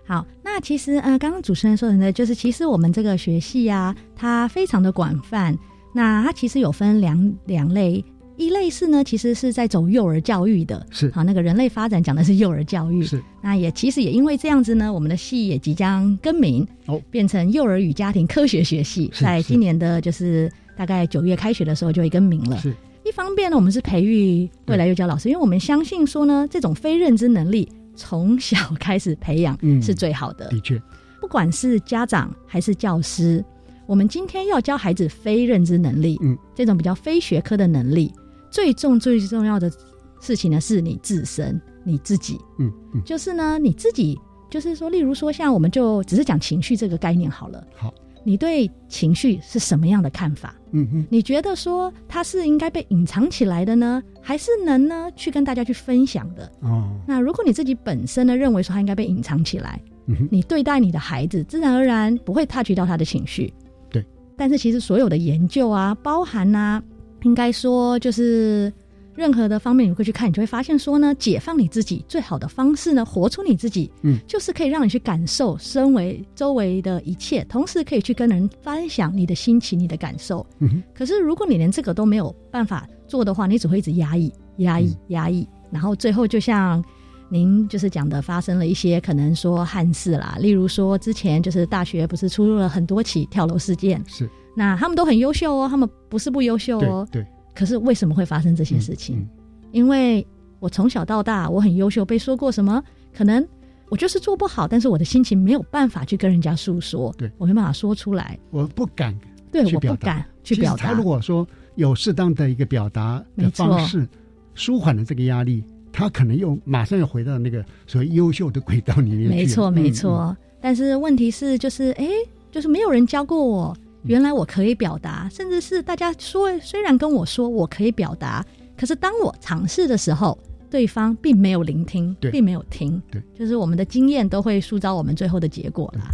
[0.06, 5.58] 好，那其实呃，刚刚主持人说的呢，就是其实我们这个学系啊，它非常的广泛，
[5.94, 8.04] 那它其实有分两两类。
[8.38, 11.10] 一类是呢，其实是在走幼儿教育的，是。
[11.12, 13.22] 好那个人类发展讲的是幼儿教育，是。
[13.42, 22.58] 那也其实也因为这样子呢，我们的系也即将更名哦，变成幼儿与家庭科学学系，在今年的就是大概九月开学的时候就会更名了。
[22.60, 22.72] 是，
[23.04, 30.48] 一方面呢，我们是培育未来幼教老师，因为我们相信说呢，这种非认知能力从小开始培养是最好的。
[30.50, 30.80] 的确，
[31.20, 33.44] 不管是家长还是教师，
[33.88, 38.14] 我们今天要教孩子非认知能力，嗯，这种比较非学科的能力。
[38.58, 39.72] 最重最重要的
[40.20, 47.64] 事情呢，是你自身你自己，嗯嗯，就是呢你自己，就是说，例如说，像我们就只是讲情绪这个概念好了。
[47.76, 47.94] 好，
[48.24, 50.56] 你对情绪是什么样的看法？
[50.72, 56.52] 嗯嗯，你觉得说它是应该被隐藏起来的呢，还是能呢去跟大家去分享的？
[56.62, 63.54] 哦，那如果你自己本身呢认为说它应该被隐藏起来，嗯你对待你的孩子，自然而然不会 touch 到他的情绪。
[63.92, 64.04] 对，
[64.36, 66.82] 但是其实所有的研究啊，包含啊。
[67.28, 68.72] 应该说，就是
[69.14, 80.46] 任何的方面，你会去看，你就会发现说呢，解放你自己最好的方式呢，活出你自己，嗯，就是可以让你去感受身为周围的一切，同时可以去跟人分享你的心情、你的感受。
[80.60, 85.46] 嗯可是如果你连这个都没有办法做的话，你只会一直压抑、压抑、压抑。
[85.70, 86.82] 然后最后就像
[87.28, 99.24] 您就是讲的，发生了一些可能说憾事啦，例如说之前就是大学不是出了很多起跳楼事件，是那他们都很优秀哦，他们不是不优秀哦，对，可是为什么会发生这些事情？
[99.72, 100.26] 因为
[100.60, 102.84] 我从小到大我很优秀，被说过什么？
[103.14, 103.48] 可能
[103.90, 109.16] 我就是做不好，但是我的心情没有办法去跟人家诉说，对我没办法说出来，我不敢，
[109.52, 110.88] 对，我不敢去表达。
[110.88, 114.08] 他如果说有适当的一个表达的方式，
[114.56, 115.64] 舒缓了这个压力。
[115.90, 120.36] 他可能又马上又回到那个所谓优秀的轨道里面没错，没错。
[120.62, 122.08] 但是问题是，就是哎，
[122.52, 123.76] 就是没有人教过我，
[124.08, 128.46] 原来我可以表达，甚至是大家说，虽然跟我说我可以表达，
[128.78, 130.38] 可是当我尝试的时候，
[130.70, 133.02] 对方并没有聆听，并没有听。
[133.12, 136.10] 对，就是我们的经验都会塑造我们最后的结果啦。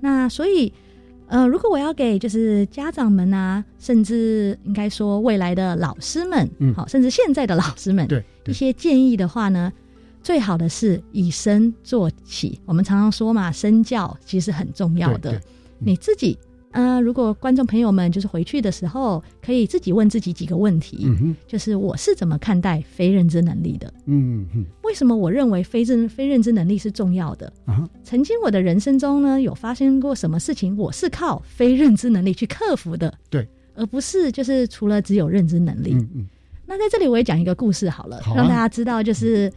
[0.00, 0.72] 那所以。
[1.26, 9.72] 呃，如果我要给就是家长们啊，甚至应该说未来的老师们，嗯，好，甚至现在的老师们，对一些建议的话呢，
[10.22, 12.60] 最好的是以身做起。
[12.66, 15.40] 我们常常说嘛，身教其实很重要的，
[15.78, 16.38] 你自己。
[16.74, 23.94] 呃，如果观众朋友们就是回去的时候，可以自己问自己几个问题，嗯就是我是怎么看待非认知能力的？
[24.06, 27.52] 嗯嗯，为什么我认为非认非认知能力是重要的？
[27.64, 33.14] 啊，曾经我的人生中呢，有发生过什么事情，我是靠非认知能力去克服的？
[33.30, 35.92] 对，而不是就是除了只有认知能力。
[35.94, 36.26] 嗯嗯，
[36.66, 39.48] 那在这里我也讲一个故事好了，让大家知道，就是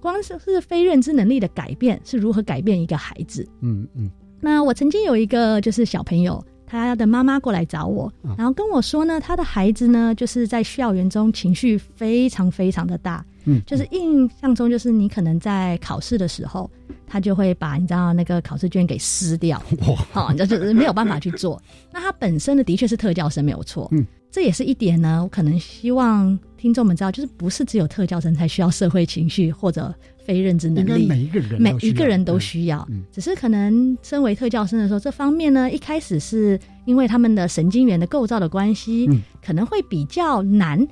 [0.00, 3.48] 光是是非认知能力的改变是如何改变一个孩子。
[3.60, 4.10] 嗯嗯，
[4.40, 6.44] 那我曾经有一个就是小朋友。
[6.78, 16.70] 他的妈妈过来找我，然后跟我说呢，他的孩子呢，就是在校园中情绪非常非常的大，嗯，就是印象中就是你可能在考试的时候，
[17.06, 19.62] 他就会把你知道那个考试卷给撕掉，
[20.12, 21.60] 好，就是没有办法去做。
[21.92, 29.94] 那他本身呢，的确是特教生，没有错，嗯，这也是一点呢，我可能希望听众们知道，就是不是只有特教生才需要社会情绪或者。
[30.24, 39.06] 非认知能力，每一个人每一个人都需要，只是可能身为特教生的时候，这方面呢，一开始是因为他们的神经元的构造的关系，
[39.44, 40.84] 可能会比较难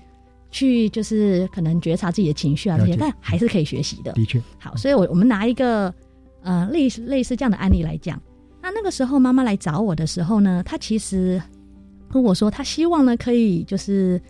[0.51, 4.12] 去，就是可能觉察自己的情绪啊这些，但还是可以学习的。
[4.12, 5.92] 的确，好，所以我我们拿一个
[6.42, 8.21] 呃类似类似这样的案例来讲，
[8.61, 11.40] 那那个时候妈妈来找我的时候呢，她其实
[12.11, 14.21] 跟我说，她希望呢可以就是。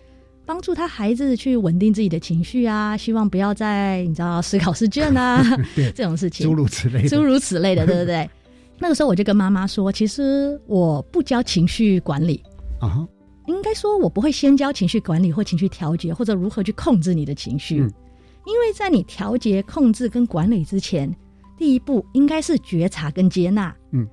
[0.45, 5.41] 帮助他孩子去稳定自己的情绪啊，希望不要再你知道思考试卷啊
[5.95, 8.29] 这种事情，诸如此类，诸如此类的，对不对？
[8.79, 12.43] 那个时候我就跟妈妈说，其实我不教情绪管理。
[12.79, 13.07] 啊，
[13.47, 21.09] 应该说我不会先教情绪管理或情绪调节，或者如何去控制你的情绪，因为在你调节、控制跟管理之前，
[21.57, 24.05] 第一步应该是觉察跟接纳，嗯。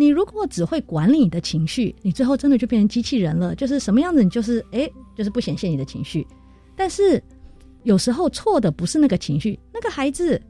[0.00, 3.54] 你如果只会管理你的情绪，你最后真的就变成机器人了。
[3.54, 6.26] 就是什么样子，你就是哎，就是不显现你的情绪。
[6.74, 7.22] 但是
[7.82, 10.40] 有时候错的不是那个情绪，那个孩子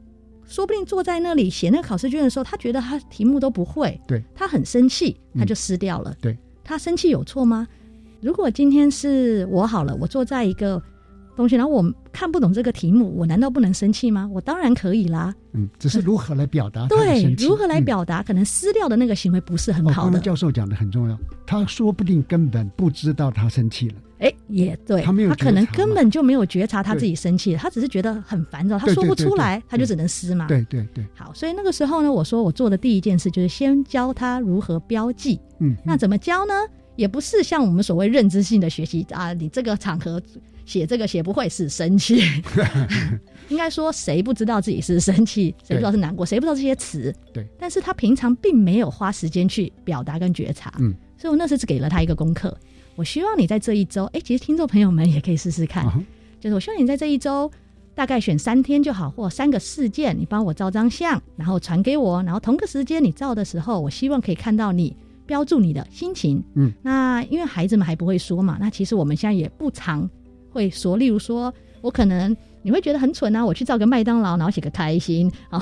[0.45, 6.15] 说不定坐在那里写那个考试卷的时候，他觉得他题目都不会，对他很生气，他就撕掉了。
[6.21, 7.67] 对他生气有错吗？
[8.21, 10.81] 如果今天是我好了，我坐在一个。
[11.35, 14.29] 东西，然后我看不懂这个题目，我难道不能生气吗？
[14.31, 15.33] 我当然可以啦。
[15.53, 16.87] 嗯，只是如何来表达？
[16.87, 18.21] 对，如何来表达？
[18.23, 20.19] 可能撕掉的那个行为不是很好的。
[20.19, 23.95] 教授讲的很重要，他说不定根本不知道他生气了。
[24.19, 30.45] 哎，也对，他没有，他可能根本就没有觉察他自己生气了，他只是觉得很烦躁，他说不出来，他就只能撕嘛。
[30.47, 31.03] 对对对。
[31.15, 35.39] 好，所以那个时候呢，我说我做的第一件事就是先教他如何标记。
[35.59, 36.53] 嗯，那怎么教呢？
[36.97, 40.21] 也不是像我们所谓认知性的学习啊，你这个场合。
[40.65, 42.21] 写这个写不会是生气，
[43.49, 47.13] 应该说谁不知道自己是生气，谁不知道是难过，谁不知道这些词？
[47.33, 52.55] 对，但是他平常并没有花时间去表达跟觉察，嗯，所以我那时只给了他一个功课，
[52.95, 55.85] 我希望你在这一周，哎，其实听众朋友们也可以试试看，
[56.39, 57.51] 就是我希望你在这一周
[57.93, 64.95] 大概选三天就好，或三个事件，你帮我照张相，然后传给我，然后同个时间你照的时候，我希望可以看到你
[65.25, 70.09] 标注你的心情，嗯，那因为孩子们还不会说嘛，那其实我们现在也不常。
[70.51, 75.59] 会说，例如说，我可能你会觉得很蠢啊，我去造个麦当劳，然后写个开心啊，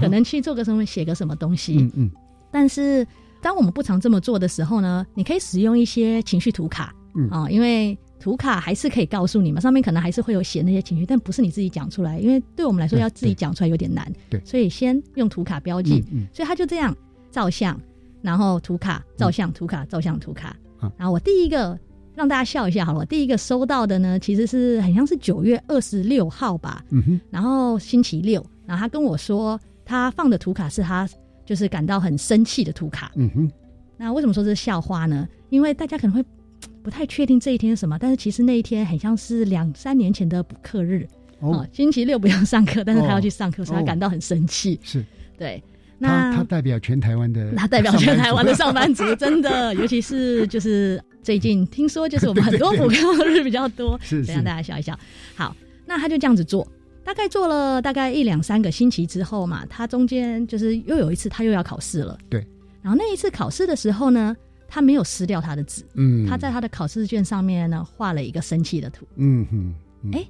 [0.00, 1.76] 可能去做个什么，写个什么东西。
[1.78, 2.10] 嗯嗯。
[2.50, 3.06] 但是，
[3.40, 6.94] 当我们不常这么做的时候呢，你可以使用一些情绪图卡，
[7.30, 14.12] 啊，因为图卡还是可以告诉你嘛，上面可能还是会有写那些情绪，但不是你自己讲出来，因为对我们来说要自己讲出来有点难。
[14.28, 14.40] 对。
[14.44, 16.04] 所以先用图卡标记。
[16.12, 16.26] 嗯。
[16.34, 16.94] 所以他就这样
[17.30, 17.80] 照相，
[18.20, 20.54] 然后图卡照相，图卡照相，图卡。
[20.96, 21.78] 然后我第一个。
[22.14, 23.06] 让大家笑一下好了。
[23.06, 31.08] 第一个收到的呢，其实是很像是九月二十六号吧，嗯哼，然后星期六，然后他跟我说，他放的图卡是他
[31.44, 33.50] 就是感到很生气的图卡，嗯哼。
[33.96, 35.28] 那为什么说这是校花呢？
[35.48, 36.24] 因为大家可能会
[36.82, 41.06] 不太确定这一天是什么，但是其实那一天很像是两三年前的补课日，
[41.40, 44.78] 哦，星期六不用上课，但是他要去上课，所以他感到很生气。
[44.82, 45.04] 是，
[45.38, 45.62] 对。
[45.98, 54.98] 那他代表全台湾的， 他代表全台湾的上班族，真的， 尤其是就是最近听说，就是我们 很多补课日比较多， 是，让大家笑一笑。
[55.34, 55.54] 好，
[55.86, 56.66] 那他就这样子做，
[57.04, 62.44] 大概做了大概一两三个星期之后嘛，他中间就是又有一次他又要考试了，对。
[62.82, 69.74] 然后那一次考试的时候呢，他没有撕掉他的纸，嗯，他在他的考试卷上面呢画了一个生气的图，嗯哼，
[70.12, 70.26] 哎，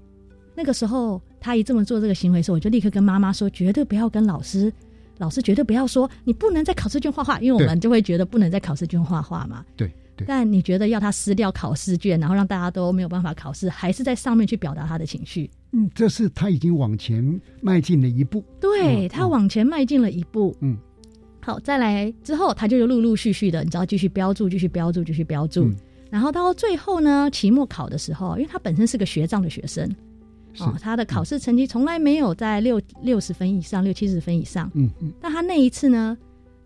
[0.54, 4.72] 那个时候他一这么做这个行为的时候，我就立刻跟妈妈说，绝对不要跟老师。
[5.18, 9.64] 老师绝对不要说你不能在考试卷画画，因为我们就会觉得不能在考试卷画画嘛。
[9.76, 9.94] 对对。
[10.26, 15.50] 但你觉得要他撕掉考试卷，然后让大家都没有办法考试，还是在上面去表达他的情绪？
[15.72, 18.44] 嗯，这是他已经往前迈进了一步。
[18.60, 20.54] 对他往前迈进了一步。
[20.60, 20.76] 嗯。
[21.40, 25.68] 好，再来之后，他就陆陆续续的，你知道，继续标注，继续标注，继续标注。
[26.08, 29.90] 然后到最后呢，期末考的时候，因为他本身是个学障的学生。
[30.58, 34.70] 哦，他的考试成绩从来没有在六六十分以上，六七十分以上。
[34.74, 35.12] 嗯嗯。
[35.20, 36.16] 但他那一次呢，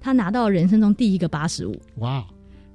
[0.00, 1.80] 他拿到人生中第一个八十五。
[1.98, 2.26] 哇！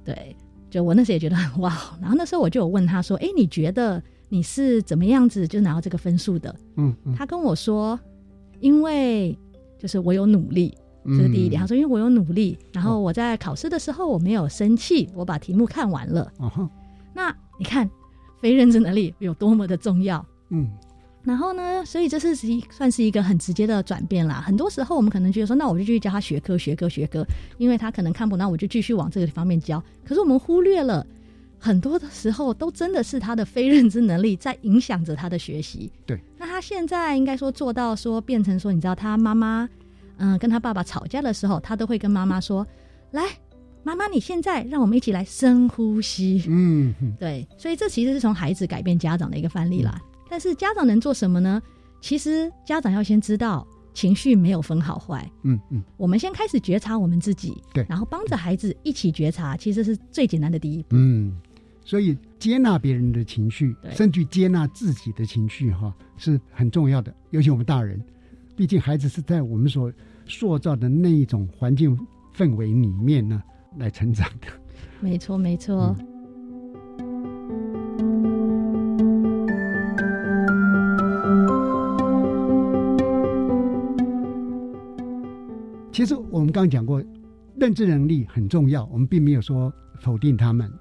[0.04, 0.34] 对，
[0.72, 1.70] 就我那时也觉得很哇。
[2.00, 7.14] 然后那时候我就有问他说：“哎，你觉得你是怎么样子就拿到这个分数的？”嗯嗯。
[7.14, 8.00] 他跟我说
[8.60, 9.38] ：“因为
[9.78, 16.70] 就是我有努力，这是第一点。”他说：“因为我有努力，然后我在考试的时候我没有生气，我把题目看完了。”哦
[17.14, 17.88] 那你看，
[18.40, 20.24] 非认知能力有多么的重要？
[20.48, 20.70] 嗯。
[21.24, 21.84] 然后呢？
[21.84, 24.42] 所以这是一算是一个很直接的转变啦。
[24.44, 27.24] 很多时候我们可能觉得说，那我就继续教他学科、学科、学科，
[27.58, 29.82] 因为他可能看不，那我就继续往这个方面教。
[30.04, 31.06] 可是我们忽略了
[31.60, 35.88] 很多的时候，都真的是他的非认知能力在影响着他的学习。
[36.04, 36.20] 对。
[36.36, 39.68] 那他现在应该说做到说变成说，你知道他妈妈
[40.16, 42.66] 嗯跟他爸爸吵架的时候，他都会跟妈妈说
[43.12, 43.22] ：“来，
[43.84, 47.46] 妈妈，你现在让我们一起来深呼吸。”嗯，对。
[47.56, 50.02] 所以这其实是从孩子改变家长的一个范例啦。
[50.32, 51.60] 但是家长能做什么呢？
[52.00, 60.96] 其实家长要先知道情绪没有分好坏，嗯嗯，我们先开始觉察我们自己，对，然后帮着孩子一起觉察，其实是最简单的第一步。
[60.96, 61.36] 嗯，
[61.84, 67.14] 所以接纳别人的情绪，甚至接纳自己的情绪，哈，是很重要的。
[67.28, 68.02] 尤其我们大人，
[68.56, 69.92] 毕竟孩子是在我们所
[70.24, 71.94] 塑造的那一种环境
[72.34, 73.42] 氛围里面呢
[73.76, 74.46] 来成长的。
[74.98, 75.94] 没错，没错。
[85.92, 87.04] 其实我们刚刚讲过，
[87.60, 89.70] 认知能力很重要，我们并没有说
[90.00, 90.72] 否定他们，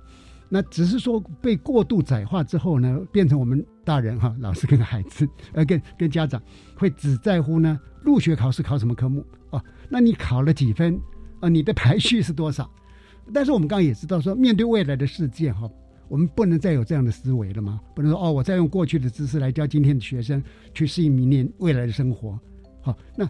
[0.48, 6.42] 那只是说被过度窄化之后呢，变成我们大人哈，老师跟孩子，呃，跟跟家长
[6.78, 10.98] 会只在乎呢入学考试考什么科目哦，那你考了几分
[11.42, 11.50] 啊？
[11.50, 12.72] 你的排序是多少？
[13.34, 15.70] 但是我们刚刚也知道说，面对未来的世界哈，
[16.08, 17.82] 我们不能再有这样的思维了吗？
[17.94, 20.42] 不能说哦，我再用过去的知识来教今天的学生
[20.74, 22.40] 去适应明年未来的生活，
[22.82, 23.30] 好那。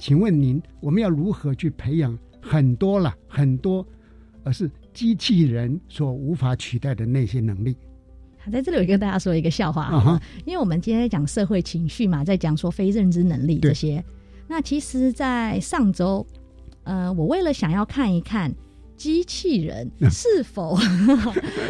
[0.00, 3.86] 请问您，我们要如何去培养很多了很多，
[4.42, 7.76] 而是机器人所无法取代的那些能力？
[8.38, 14.02] 好，在这里我跟大家说一个笑话啊，因为我们今天在讲社会情绪嘛，在讲说非认知能力这些。
[14.48, 16.26] 那其实，在上周，
[16.84, 18.50] 呃，我为了想要看一看。
[19.00, 20.76] 机器人是否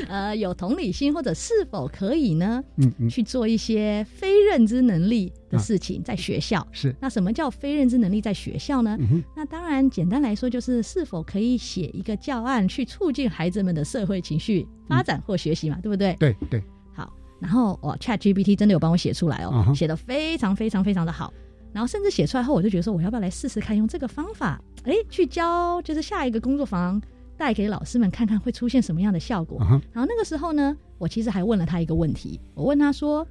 [0.09, 2.61] 呃有同理心，或者是否可以呢？
[2.79, 8.99] 嗯嗯，去做一些非认知能力的事情，在学校是那什么叫非认知能力在学校呢？
[9.37, 15.79] 那当然简单来说就是是否可以写一个教案去促进孩子们的社会情绪发展或学习嘛？
[15.81, 16.17] 对不对？
[16.19, 16.61] 对对。
[16.93, 21.33] 好，然后哦，Chat GPT 真的有帮我写出来哦，写的非常非常非常的好。
[21.73, 27.01] 然后甚至写出来后，我就觉得说我要不要来试试看用这个方法，哎，去教就是下一个工作坊。
[27.41, 29.59] 带给老师们看看会出现什么样的效果。
[29.95, 32.39] 然后那个时候呢，我其实还问了他一个问题。
[32.53, 33.27] 我问他说：“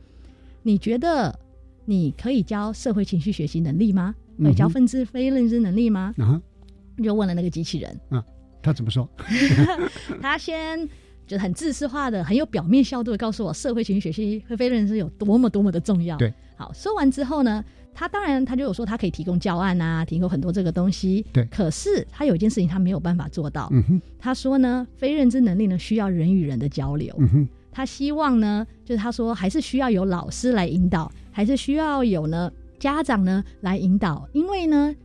[0.64, 1.38] 你觉得
[1.86, 4.16] 你可以教社会情绪学习能力吗？
[4.44, 6.42] 会教分支非认知能力吗？”啊，
[7.04, 8.00] 就问了那个机器人。
[8.10, 8.26] 啊，
[8.64, 9.08] 他怎么说？
[10.20, 10.90] 他先
[11.28, 16.18] 就很自私化的、很有表面效度的告诉我，社会情绪学习和非认知有多么多么的重要。
[16.18, 17.64] 对，好，说完之后呢？
[17.94, 21.26] 他当然，他就有说他可以提供教案啊，提供很多这个东西。
[21.34, 21.44] 对。
[21.52, 23.68] 可是他有一件事情他没有办法做到。
[23.72, 24.02] 嗯哼。
[24.18, 27.14] 他说呢，非认知能力呢需要人与人的交流。
[27.18, 27.48] 嗯哼。
[27.72, 34.28] 他希望呢，就是他说还是需要有老师来引导，还是需要有呢家长呢来引导。
[34.34, 34.96] 因为呢，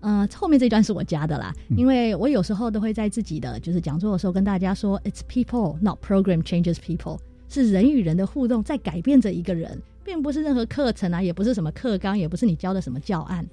[0.00, 1.52] 呃，后面这段是我加的啦。
[1.76, 7.18] 因为我有时候都会在自己的就是讲座的时候跟大家说，It's people, not program changes people，
[7.48, 9.80] 是人与人的互动在改变着一个人。
[10.10, 13.48] 并不是任何课程啊，也不是什么课纲，也不是你教的什么教案。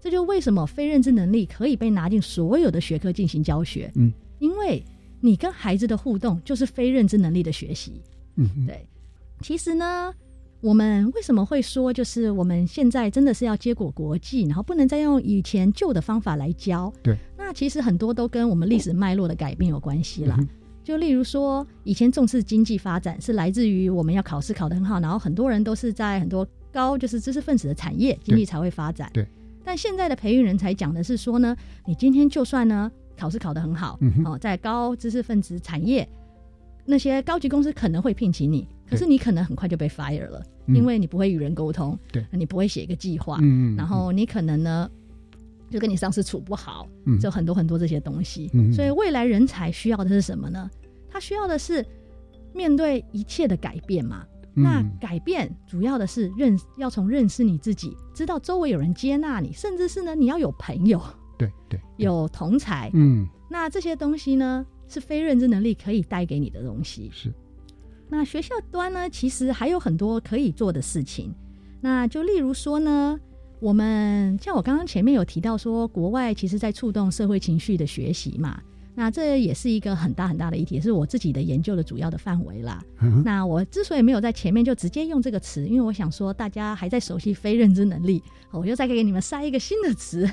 [0.00, 3.90] 这就为什么非认知能力可以被拿进所有的学科进行教学。
[3.96, 4.80] 嗯，因为
[5.20, 8.00] 你跟孩子的互动就是非认知能力的学习。
[8.36, 8.86] 嗯，对。
[9.40, 10.14] 其实呢，
[10.60, 16.92] 我们为什么会说，就是我们现在真的是要接轨国际，然后不能再用以前旧的方法来教？
[17.02, 20.38] 对，那其实很多都跟我们历史脉络的改变有关系啦。
[20.86, 29.10] 就例如说，以前重视经济发展是来自于我们要考试考得很好，然后很多人都是在很多高就是知识分子的产业，经济才会发展。
[29.12, 29.26] 对。
[29.64, 31.56] 但现在的培育人才讲的是说呢，
[31.86, 36.08] 你今天就算呢考试考得很好，哦，在高知识分子产业
[36.84, 44.88] 那些高级公司可能会聘请你，可是你可能很快就被 fire 了，因为你不会与人沟通，对，你不会写一个计划，嗯然后你可能呢
[45.70, 46.88] 就跟你上司处不好，
[47.20, 48.50] 就很多很多这些东西。
[48.72, 50.70] 所以未来人才需要的是什么呢？
[51.10, 51.84] 他需要的是
[52.52, 54.24] 面对一切的改变嘛。
[54.58, 60.98] 那改变主要的是认，要从认识你自己，知道周围有人接纳你，甚至是呢，你要有朋友，
[61.36, 67.10] 对对，有同才，嗯，那这些东西呢，是非认知能力可以带给你的东西。
[67.12, 67.30] 是，
[68.08, 71.34] 那学校端呢，其实还有很多可以做的事情。
[71.82, 73.20] 那就例如说呢，
[73.60, 78.60] 我们像我刚刚前面有提到说，国外其实在触动社会情绪的学习嘛。
[78.98, 82.82] 那这也是一个很大很大的议题，也是我自己的研究的主要的范围啦。
[83.22, 90.26] 那我之所以没有在前面就直接用这个词，因为我想说大家还在熟悉非认知能力，我又再给你们塞一个新的词，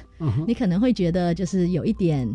[0.48, 2.26] 你可能会觉得就是有一点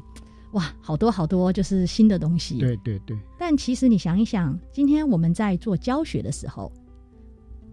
[0.53, 2.59] 哇，好多好多就是新的东西。
[2.59, 3.16] 对对对。
[3.39, 6.70] 但其实你想一想，今天我们在做教学的时候，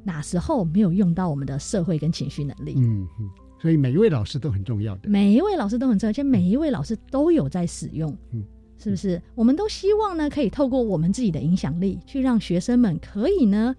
[0.05, 2.75] 哪时候没有用到我们的社会跟情绪能力？
[2.77, 3.29] 嗯嗯。
[3.57, 8.43] 所以每一位老师都很重要的，每一位老师都很重要，而且每一位老师都有在使用，嗯，
[8.77, 9.19] 是不是？
[9.33, 13.75] 我们都希望呢，可以透过我们自己的影响力，去让学生们可以呢，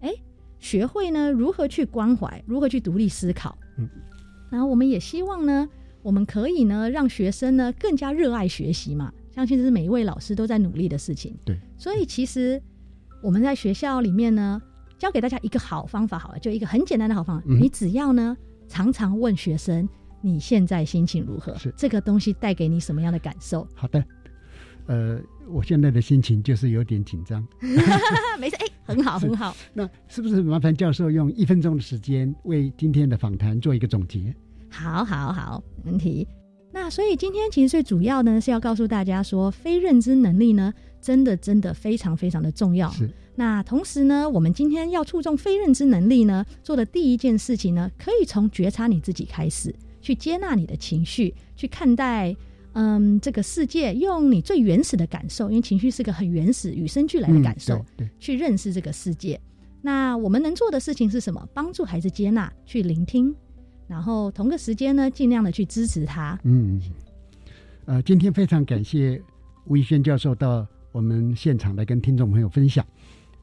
[0.00, 0.12] 哎，
[0.58, 3.88] 学会呢如何去关怀，如何去独立思考，嗯，
[4.50, 5.66] 然后我们也希望呢，
[6.02, 11.56] 我们可以呢，让学生呢更加热爱学习嘛，相信这是每一位老师都在努力的事情，对。
[11.78, 12.60] 所以其实
[13.22, 14.60] 我们在学校里面呢，
[15.00, 18.36] 教给大家一个好方法，好了，就一个很简单的好方法，你只要呢。
[18.68, 19.88] 常常问学生
[20.22, 21.52] ：“你现在心情如何？
[21.58, 24.04] 是这个东西带给你什么样的感受？”好的，
[24.86, 27.44] 呃，我现在的心情就是有点紧张。
[28.38, 29.56] 没事，哎，很好，很好。
[29.74, 34.32] 那是不是麻烦教授用一分钟的时间为今天的访谈做一个总结？
[34.68, 36.28] 好，好，好，没问题。
[36.70, 42.90] 那所以今天其实最主要呢是要告诉大家说，非认知能力呢，真的真的非常非常的重要。
[42.90, 43.10] 是。
[43.36, 52.36] 那同时呢，我们今天要注重非认知能力呢，做的第一件事情呢，可以从觉察你自己开始，去接纳你的情绪，去看待
[52.74, 59.40] 嗯这个世界，用你最原始的感受，因为情绪是个很原始、与生俱来的感受，对，去认识这个世界。
[59.80, 61.48] 那我们能做的事情是什么？
[61.54, 63.34] 帮助孩子接纳，去聆听，
[63.86, 66.38] 然后同个时间呢，尽量的去支持他。
[66.44, 66.78] 嗯，
[67.86, 69.22] 呃，今天非常感谢
[69.64, 72.84] 吴怡轩教授到我们现场来跟听众朋友分享。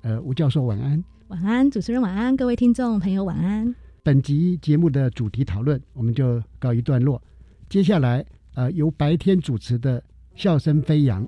[0.01, 3.73] 呃，吴教授晚安，晚安，主持人晚安，各位听众朋友晚安。
[4.03, 7.21] 本集节目的主题讨论我们就告一段落，
[7.69, 10.01] 接下来呃由白天主持的
[10.35, 11.27] 笑声飞扬，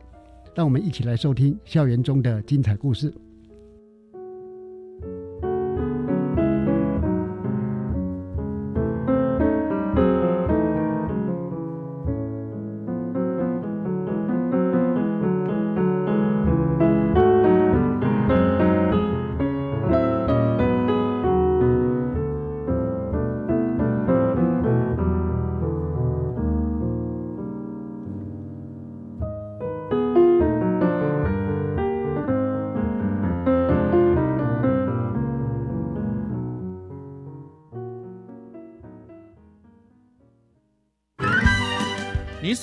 [0.55, 3.13] 让我们一起来收听校园中的精彩故事。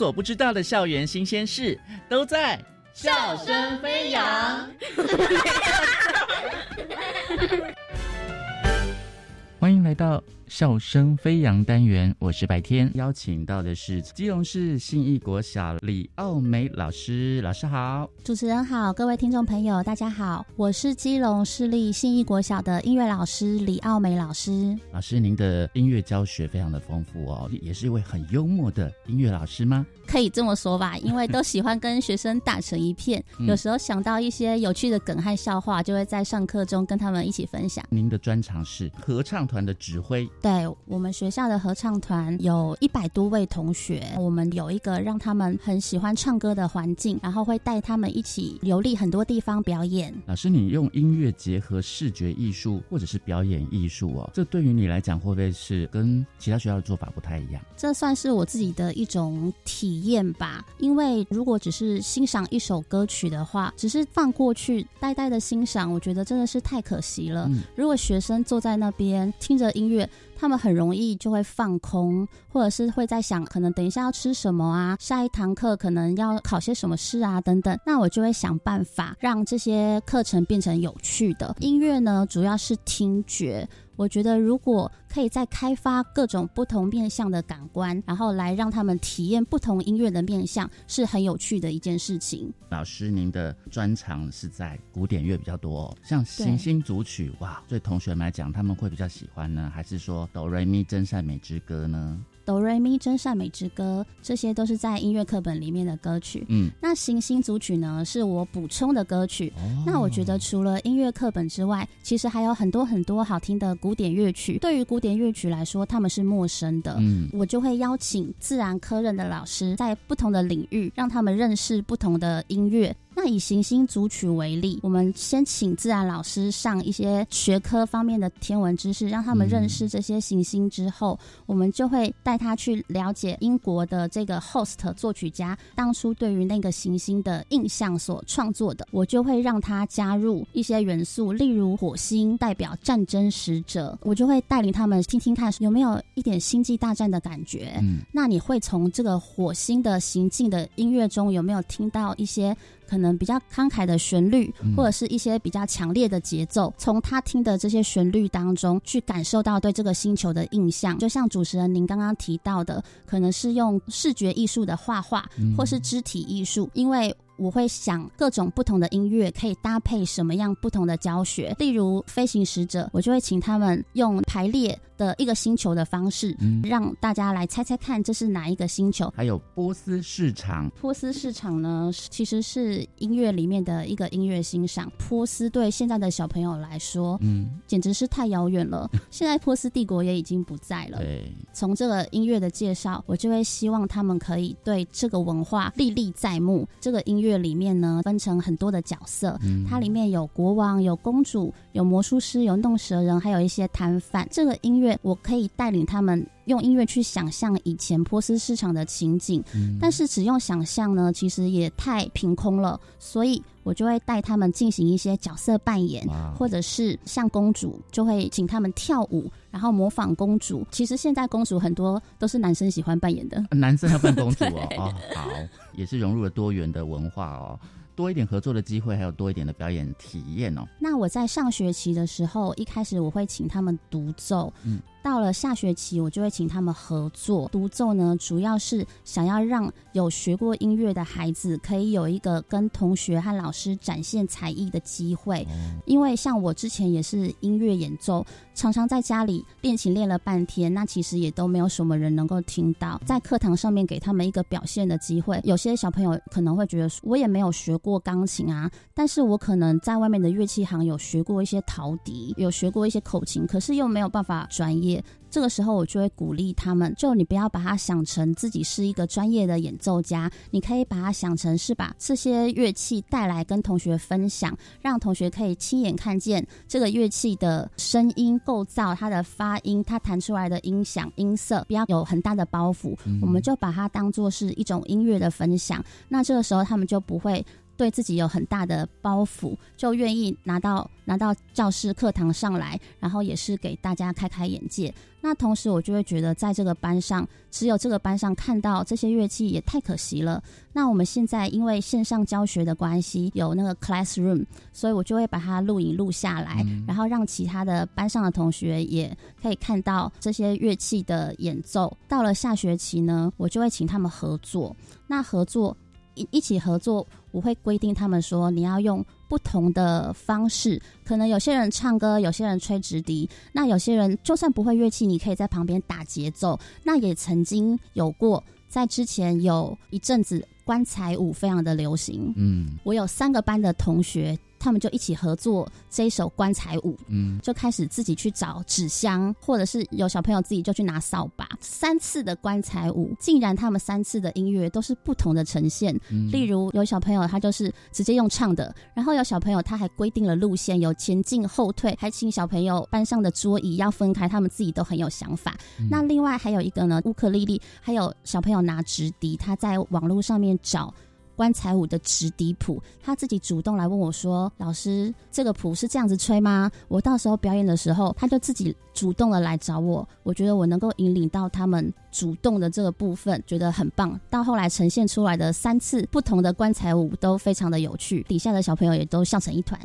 [0.06, 1.76] 我不知道的校园新鲜事，
[2.08, 2.56] 都在
[2.92, 4.70] 笑声飞扬。
[9.58, 10.22] 欢迎来到。
[10.48, 24.78] 笑声飞扬单元，我是白天邀请到的是基隆市信义国小李奥美老师，老师好，主持人好，各位听众朋友大家好，我是基隆市立信义国小的音乐老师李奥美老师。
[24.92, 29.84] 老师，您的音乐教学非常的丰富哦，也是一位很幽默的音乐老师吗？
[30.06, 37.84] 可以这么说吧， 因为都喜欢跟学生打成一片，有时候想到一些有趣的梗和笑话，就会在上课中跟他们一起分享。
[37.90, 40.28] 您的专长是合唱团的指挥。
[40.46, 50.14] 对我们学校的合唱团有一百多位同学，我们有一个让他们很喜欢唱歌的环境，然后会带他们一起游历很多地方表演。
[50.24, 57.60] 老师，你用音乐结合视觉艺术或者是表演艺术哦，这对于你来讲会不会是跟其他学校的做法不太一样？
[57.76, 60.64] 这算是我自己的一种体验吧。
[60.78, 67.50] 因为如果只是欣赏一首歌曲的话，只是放过去呆呆的欣赏，我觉得真的是太可惜了。
[67.74, 77.76] 如果学生坐在那边听着音乐，他们很容易就会放空，或者是会在想，可能等一下要吃什么啊，下一堂课可能要考些什么试啊，等等。
[77.84, 81.56] 那我就会想办法让这些课程变成有趣的。
[81.60, 83.68] 音乐呢，主要是听觉。
[83.96, 92.52] 我觉得，如果可以再开发各种不同面向的感官，然后来让他们体验不同音乐的面向，是很有趣的一件事情。
[92.68, 102.18] 老师，您的专长是在古典乐比较多，像行星组曲，哇，对同学们来讲，他们会比较喜欢呢，还是说哆瑞咪真善美之歌呢？
[102.46, 106.46] 哆瑞咪真善美之歌，这些都是在音乐课本里面的歌曲。
[106.48, 109.52] 嗯，那行星组曲呢，是我补充的歌曲。
[109.84, 114.58] 那我觉得除了音乐课本之外，其实还有很多很多好听的古典乐曲。
[114.58, 116.94] 对于古典乐曲来说，他们是陌生的。
[117.00, 122.94] 嗯，我就会邀请自然科任的老师，在不同的领域让他们认识不同的音乐。
[123.18, 138.86] 那以行星组曲为例，我们先请自然老师上一些学科方面的天文知识，让他们认识这些行星之后，我们就会带他去了解英国的这个 host 作曲家当初对于那个行星的印象所创作的。
[138.90, 147.78] 我就会让他加入一些元素，例如火星代表战争使者，我就会带领他们听听看有没有一点星际大战的感觉。
[147.80, 152.54] 嗯，那你会从这个火星的行进的音乐中有没有听到一些？
[152.86, 160.98] 可能比较慷慨的旋律，或者是一些比较强烈的节奏，从他听的这些旋律当中去感受到对这个星球的印象。
[160.98, 167.14] 就像主持人您刚刚提到的，可能是用视觉艺术的画画，或是肢体艺术，因为。
[167.36, 179.12] 我会想各种不同的音乐可以搭配什么样不同的教学，例如飞行使者，我就会请他们用排列的一个星球的方式，让大家来猜猜看这是哪一个星球。
[179.14, 184.90] 还有波斯市场，波斯市场呢，其实是音乐里面的一个音乐欣赏。
[184.96, 188.90] 波斯对现在的小朋友来说，嗯，简直是太遥远了。
[189.10, 190.98] 现在波斯帝国也已经不在了。
[190.98, 196.66] 对，从这个音乐的介绍，我就会希望他们可以对这个文化历历在目。
[196.80, 197.25] 这个音乐。
[197.26, 204.26] 乐里面呢，分成很多的角色，它里面有国王、有公主、有魔术师、有弄蛇人，还有一些摊贩。
[204.30, 209.42] 这个音乐我可以带领他们用音乐去想象以前波斯市场的情景，
[209.80, 216.06] 但是只用想象呢，其实也太凭空了，所以我就会带他们进行一些角色扮演，
[216.38, 219.30] 或者是像公主，就会请他们跳舞。
[219.56, 224.68] 然后模仿公主，其实现在公主很多都是男生喜欢扮演的，男生要扮公主哦。
[224.76, 225.30] 哦，好，
[225.72, 227.58] 也是融入了多元的文化哦，
[227.94, 230.68] 多一点合作的机会，还有多一点的表演体验哦。
[230.78, 234.78] 那我在上学期的时候，一开始我会请他们独奏，嗯。
[235.06, 245.46] 到了下学期，我就会请他们合作独奏呢，主要是想要让有学过音乐的孩子可以有一个跟同学和老师展现才艺的机会。
[245.84, 253.00] 因为像我之前也是音乐演奏，常常在家里练琴练了半天，那其实也都没有什么人能够听到。
[253.06, 264.95] 在课堂上面给他们一个表现的机会，有些小朋友可能会觉得我也没有学过钢琴啊，但是我可能在外面的乐器行有学过一些陶笛，有学过一些口琴，可是又没有办法专业。
[265.28, 282.96] 这个时候，我就会鼓励他们，就你不要把它想成自己是一个专业的演奏家，你可以把它想成是把这些乐器带来跟同学分享，让同学可以亲眼看见这个乐器的声音构造、它的发音、它弹出来的音响、音色，不要有很大的包袱。
[283.20, 285.84] 我们就把它当做是一种音乐的分享。
[286.08, 287.44] 那这个时候，他们就不会。
[287.76, 294.92] 对自己有很大的包袱，就愿意拿到拿到教室课堂上来，然后也是给大家开开眼界。
[295.20, 300.40] 那同时，我就会觉得，在这个班上，只有这个班上看到这些乐器也太可惜了。
[300.72, 311.96] 那我们现在因为线上教学的关系，有那个 classroom，所以我就会把它录影录下来，然后让其他的班上的同学也可以看到这些乐器的演奏。
[312.06, 314.76] 到了下学期呢，我就会请他们合作。
[315.08, 315.76] 那合作。
[316.18, 317.06] 一一起合作，
[317.36, 320.80] 我会规定他们说，你要用不同的方式。
[321.04, 326.58] 可能有些人唱歌，有些人吹直笛，那有些人就算不会乐器，你可以在旁边打节奏。
[326.82, 332.32] 那也曾经有过，在之前有一阵子棺材舞非常的流行。
[332.36, 334.34] 嗯，我有三个班的同学。
[334.66, 341.48] 他们就一起合作这一首棺材舞，嗯，就开始自己去找纸箱，或者是有小朋友自己就去拿扫把。
[341.60, 345.96] 三次的棺材舞，竟然他们三次的音乐都是不同的呈现。
[346.32, 355.56] 例如有小朋友他就是直接用唱的，然后有小朋友他还规定了路线，有前进后退，还请小朋友班上的桌椅要分开，他们自己都很有想法。
[355.88, 360.92] 那另外还有一个呢，乌克丽丽，还有小朋友拿直笛，他在网络上面找。
[361.36, 370.08] 棺材舞的直笛谱，他自己主动来问我说：“老师，这个谱是这样子吹吗？”我到时候表演的时候，他就自己主动的来找我。
[370.22, 374.18] 我觉得我能够引领到他们主动的这个部分，觉得很棒。
[374.30, 379.78] 到后来呈现出来的三次不同的棺材舞都非常的有趣，底下的小朋友也都笑成一团。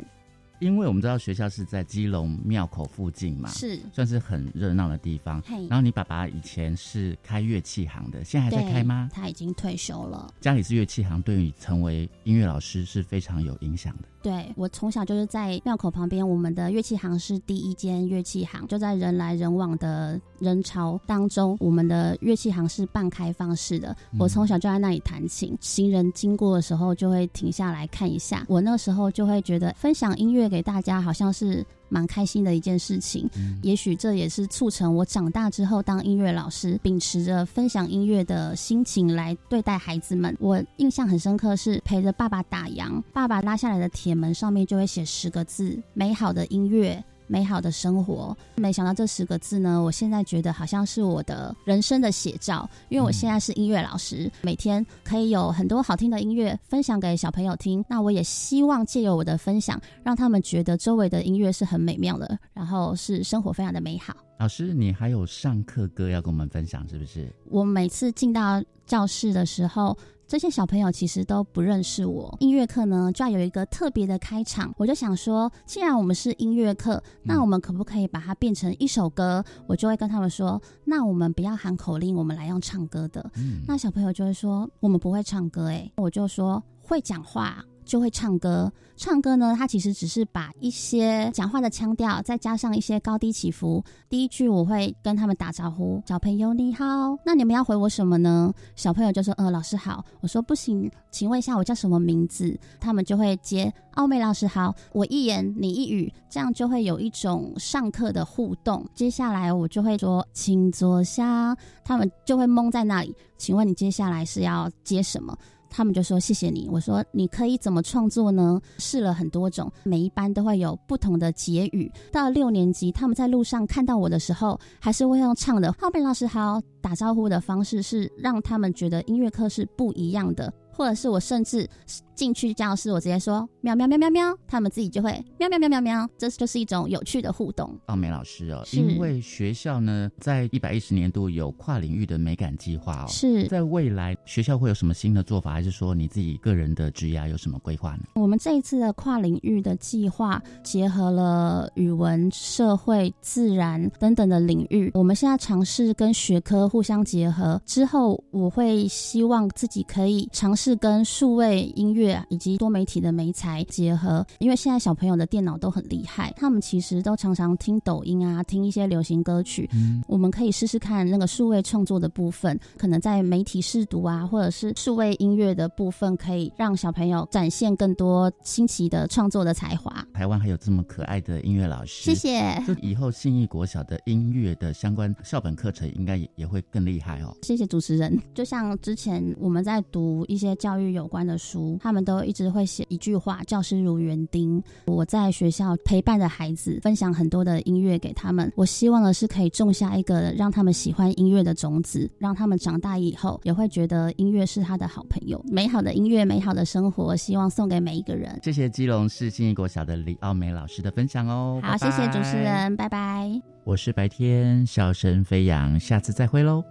[0.62, 5.42] 因为我们知道学校是在基隆庙口附近嘛，是算是很热闹的地方。
[5.68, 9.10] 然后你爸爸以前是开乐器行的，现在还在开吗？
[9.12, 10.32] 他已经退休了。
[10.40, 14.04] 家里是乐器行，对你成为音乐老师是非常有影响的。
[14.22, 23.96] 对我从小就是在庙口旁边，我们的乐器行是第一间乐器行，就在人来人往的人潮当中，我们的乐器行是半开放式的。
[24.16, 28.46] 我从小就在那里弹琴，行人经过的时候就会停下来看一下。
[28.48, 31.66] 我那时候就会觉得分享音乐给大家，好像是。
[31.92, 33.28] 蛮开心的一件事情，
[33.60, 40.34] 也许这也是促成我长大之后当音乐老师，秉持着分享音乐的心情来对待孩子们。
[40.40, 47.04] 我印象很深刻是陪着爸爸打烊，爸爸拉下来的铁门上面就会写十个字：美好的音乐。
[47.26, 52.68] 美好的生活，没想到这十个字呢，我现在觉得好像是我的人生的写照。
[52.88, 57.84] 因为我现在是音乐老师，每天可以有很多好听的音乐分享给小朋友听。
[57.88, 64.14] 那我也希望借由我的分享，让他们觉得周围的音乐是很美妙的，然后是生活非常的美好。
[64.38, 67.32] 老师，你还有上课歌要跟我们分享，是不是？
[67.48, 69.96] 我每次进到教室的时候。
[70.32, 72.34] 这些小朋友其实都不认识我。
[72.40, 74.72] 音乐课呢，就要有一个特别的开场。
[74.78, 79.44] 我就想说，既然我们是音乐课，那我们可不可以把它变成一首歌？
[79.66, 83.30] 我就会跟他们说，那我们不要喊口令，我们来用唱歌的。
[83.68, 87.62] 那小朋友就会说，我们不会唱歌，诶，我就说会讲话。
[87.84, 93.82] 就会唱歌，唱歌呢，它其实只是把一些讲话的腔调，再加上一些高低起伏。
[94.08, 96.84] 第一句我会跟他们打招呼，小朋友你好，
[97.24, 98.52] 那你们要回我什么呢？
[98.76, 100.04] 小朋友就说，呃，老师好。
[100.20, 102.58] 我说不行，请问一下我叫什么名字？
[102.80, 104.74] 他们就会接，奥美老师好。
[104.92, 108.86] 我一言你一语，这样就会有一种上课的互动。
[108.94, 113.14] 接下来我就会说，请坐下，他们就会懵在那里。
[113.36, 115.36] 请问你接下来是要接什么？
[115.72, 116.68] 他们就说谢谢你。
[116.70, 118.60] 我说你可以怎么创作呢？
[118.78, 121.90] 试了很多种，每一班都会有不同的结语。
[122.12, 130.52] 到六年级，他们在路上看到我的时候，还是会用唱的“浩贝老师好”打招呼的方式，是让他们觉得音乐课是不一样的。
[130.74, 131.68] 或者是我甚至
[132.14, 137.74] 进去教室，我直接说喵喵喵喵喵，他们自己就会喵喵喵喵喵，这就是一种有趣的互动。
[137.86, 148.02] 奥美老师哦，因为学校呢在一百一十年度有跨领域的美感计划哦，是在未来学校会有什么新的做法，还是说你自己个人的职涯有什么规划呢？
[148.14, 160.72] 我们这一次的跨领域的计划结合了语文、社会、自然等等的领域，我们现在尝试跟学科互相结合之后，我会希望自己可以尝试。
[160.82, 169.68] 跟数位音乐以及多媒体的媒材结合，因为现在小朋友的电脑都很厉害，他们其实都常常听抖音啊，听一些流行歌曲。
[169.74, 179.92] 嗯，我们可以试试看那个数位创作的部分，可能在媒体试读啊，或者是数位音乐的部分，可以让小朋友展现更多新奇的创作的才华。
[180.14, 182.62] 台湾还有这么可爱的音乐老师，谢谢。
[182.66, 187.36] 就以后信义国小的音乐的相关校本课程，应该也也会更厉害哦。
[187.42, 188.18] 谢谢主持人。
[188.32, 190.52] 就像之前我们在读一些。
[190.62, 198.50] 教育有关的书，他们都一直会写一句话：“教师如园丁。”我在学校陪伴着孩子，分享很多的音乐给他们。
[198.56, 205.40] 我希望的是可以种下一个让他们喜欢音乐的种子，让他们长大以后也会觉得音乐是他的好朋友。
[205.50, 208.40] 美好的音乐，美好的生活，希望送给每一个人。
[208.42, 211.60] 谢谢基隆市新义国小的李奥美老师的分享哦。
[211.62, 213.30] 好，谢谢主持人，拜拜。
[213.64, 216.64] 我是白天笑声飞扬，下次再会喽。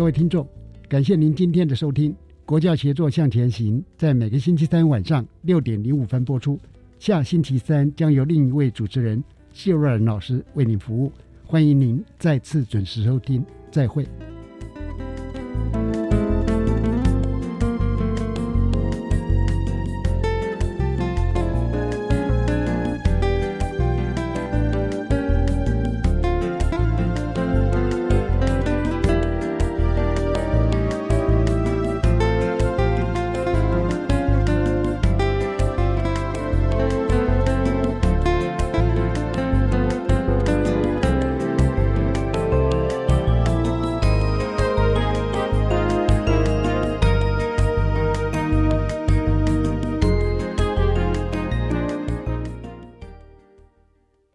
[0.00, 0.48] 各位听众，
[0.88, 2.16] 感谢您今天的收听。
[2.46, 6.58] 国教协作向前行，在每个星期三晚上六点零五分播出。
[6.98, 9.22] 下星期三将由另一位主持人
[9.52, 11.12] 谢瑞尔老师为您服务。
[11.44, 14.06] 欢迎您再次准时收听，再会。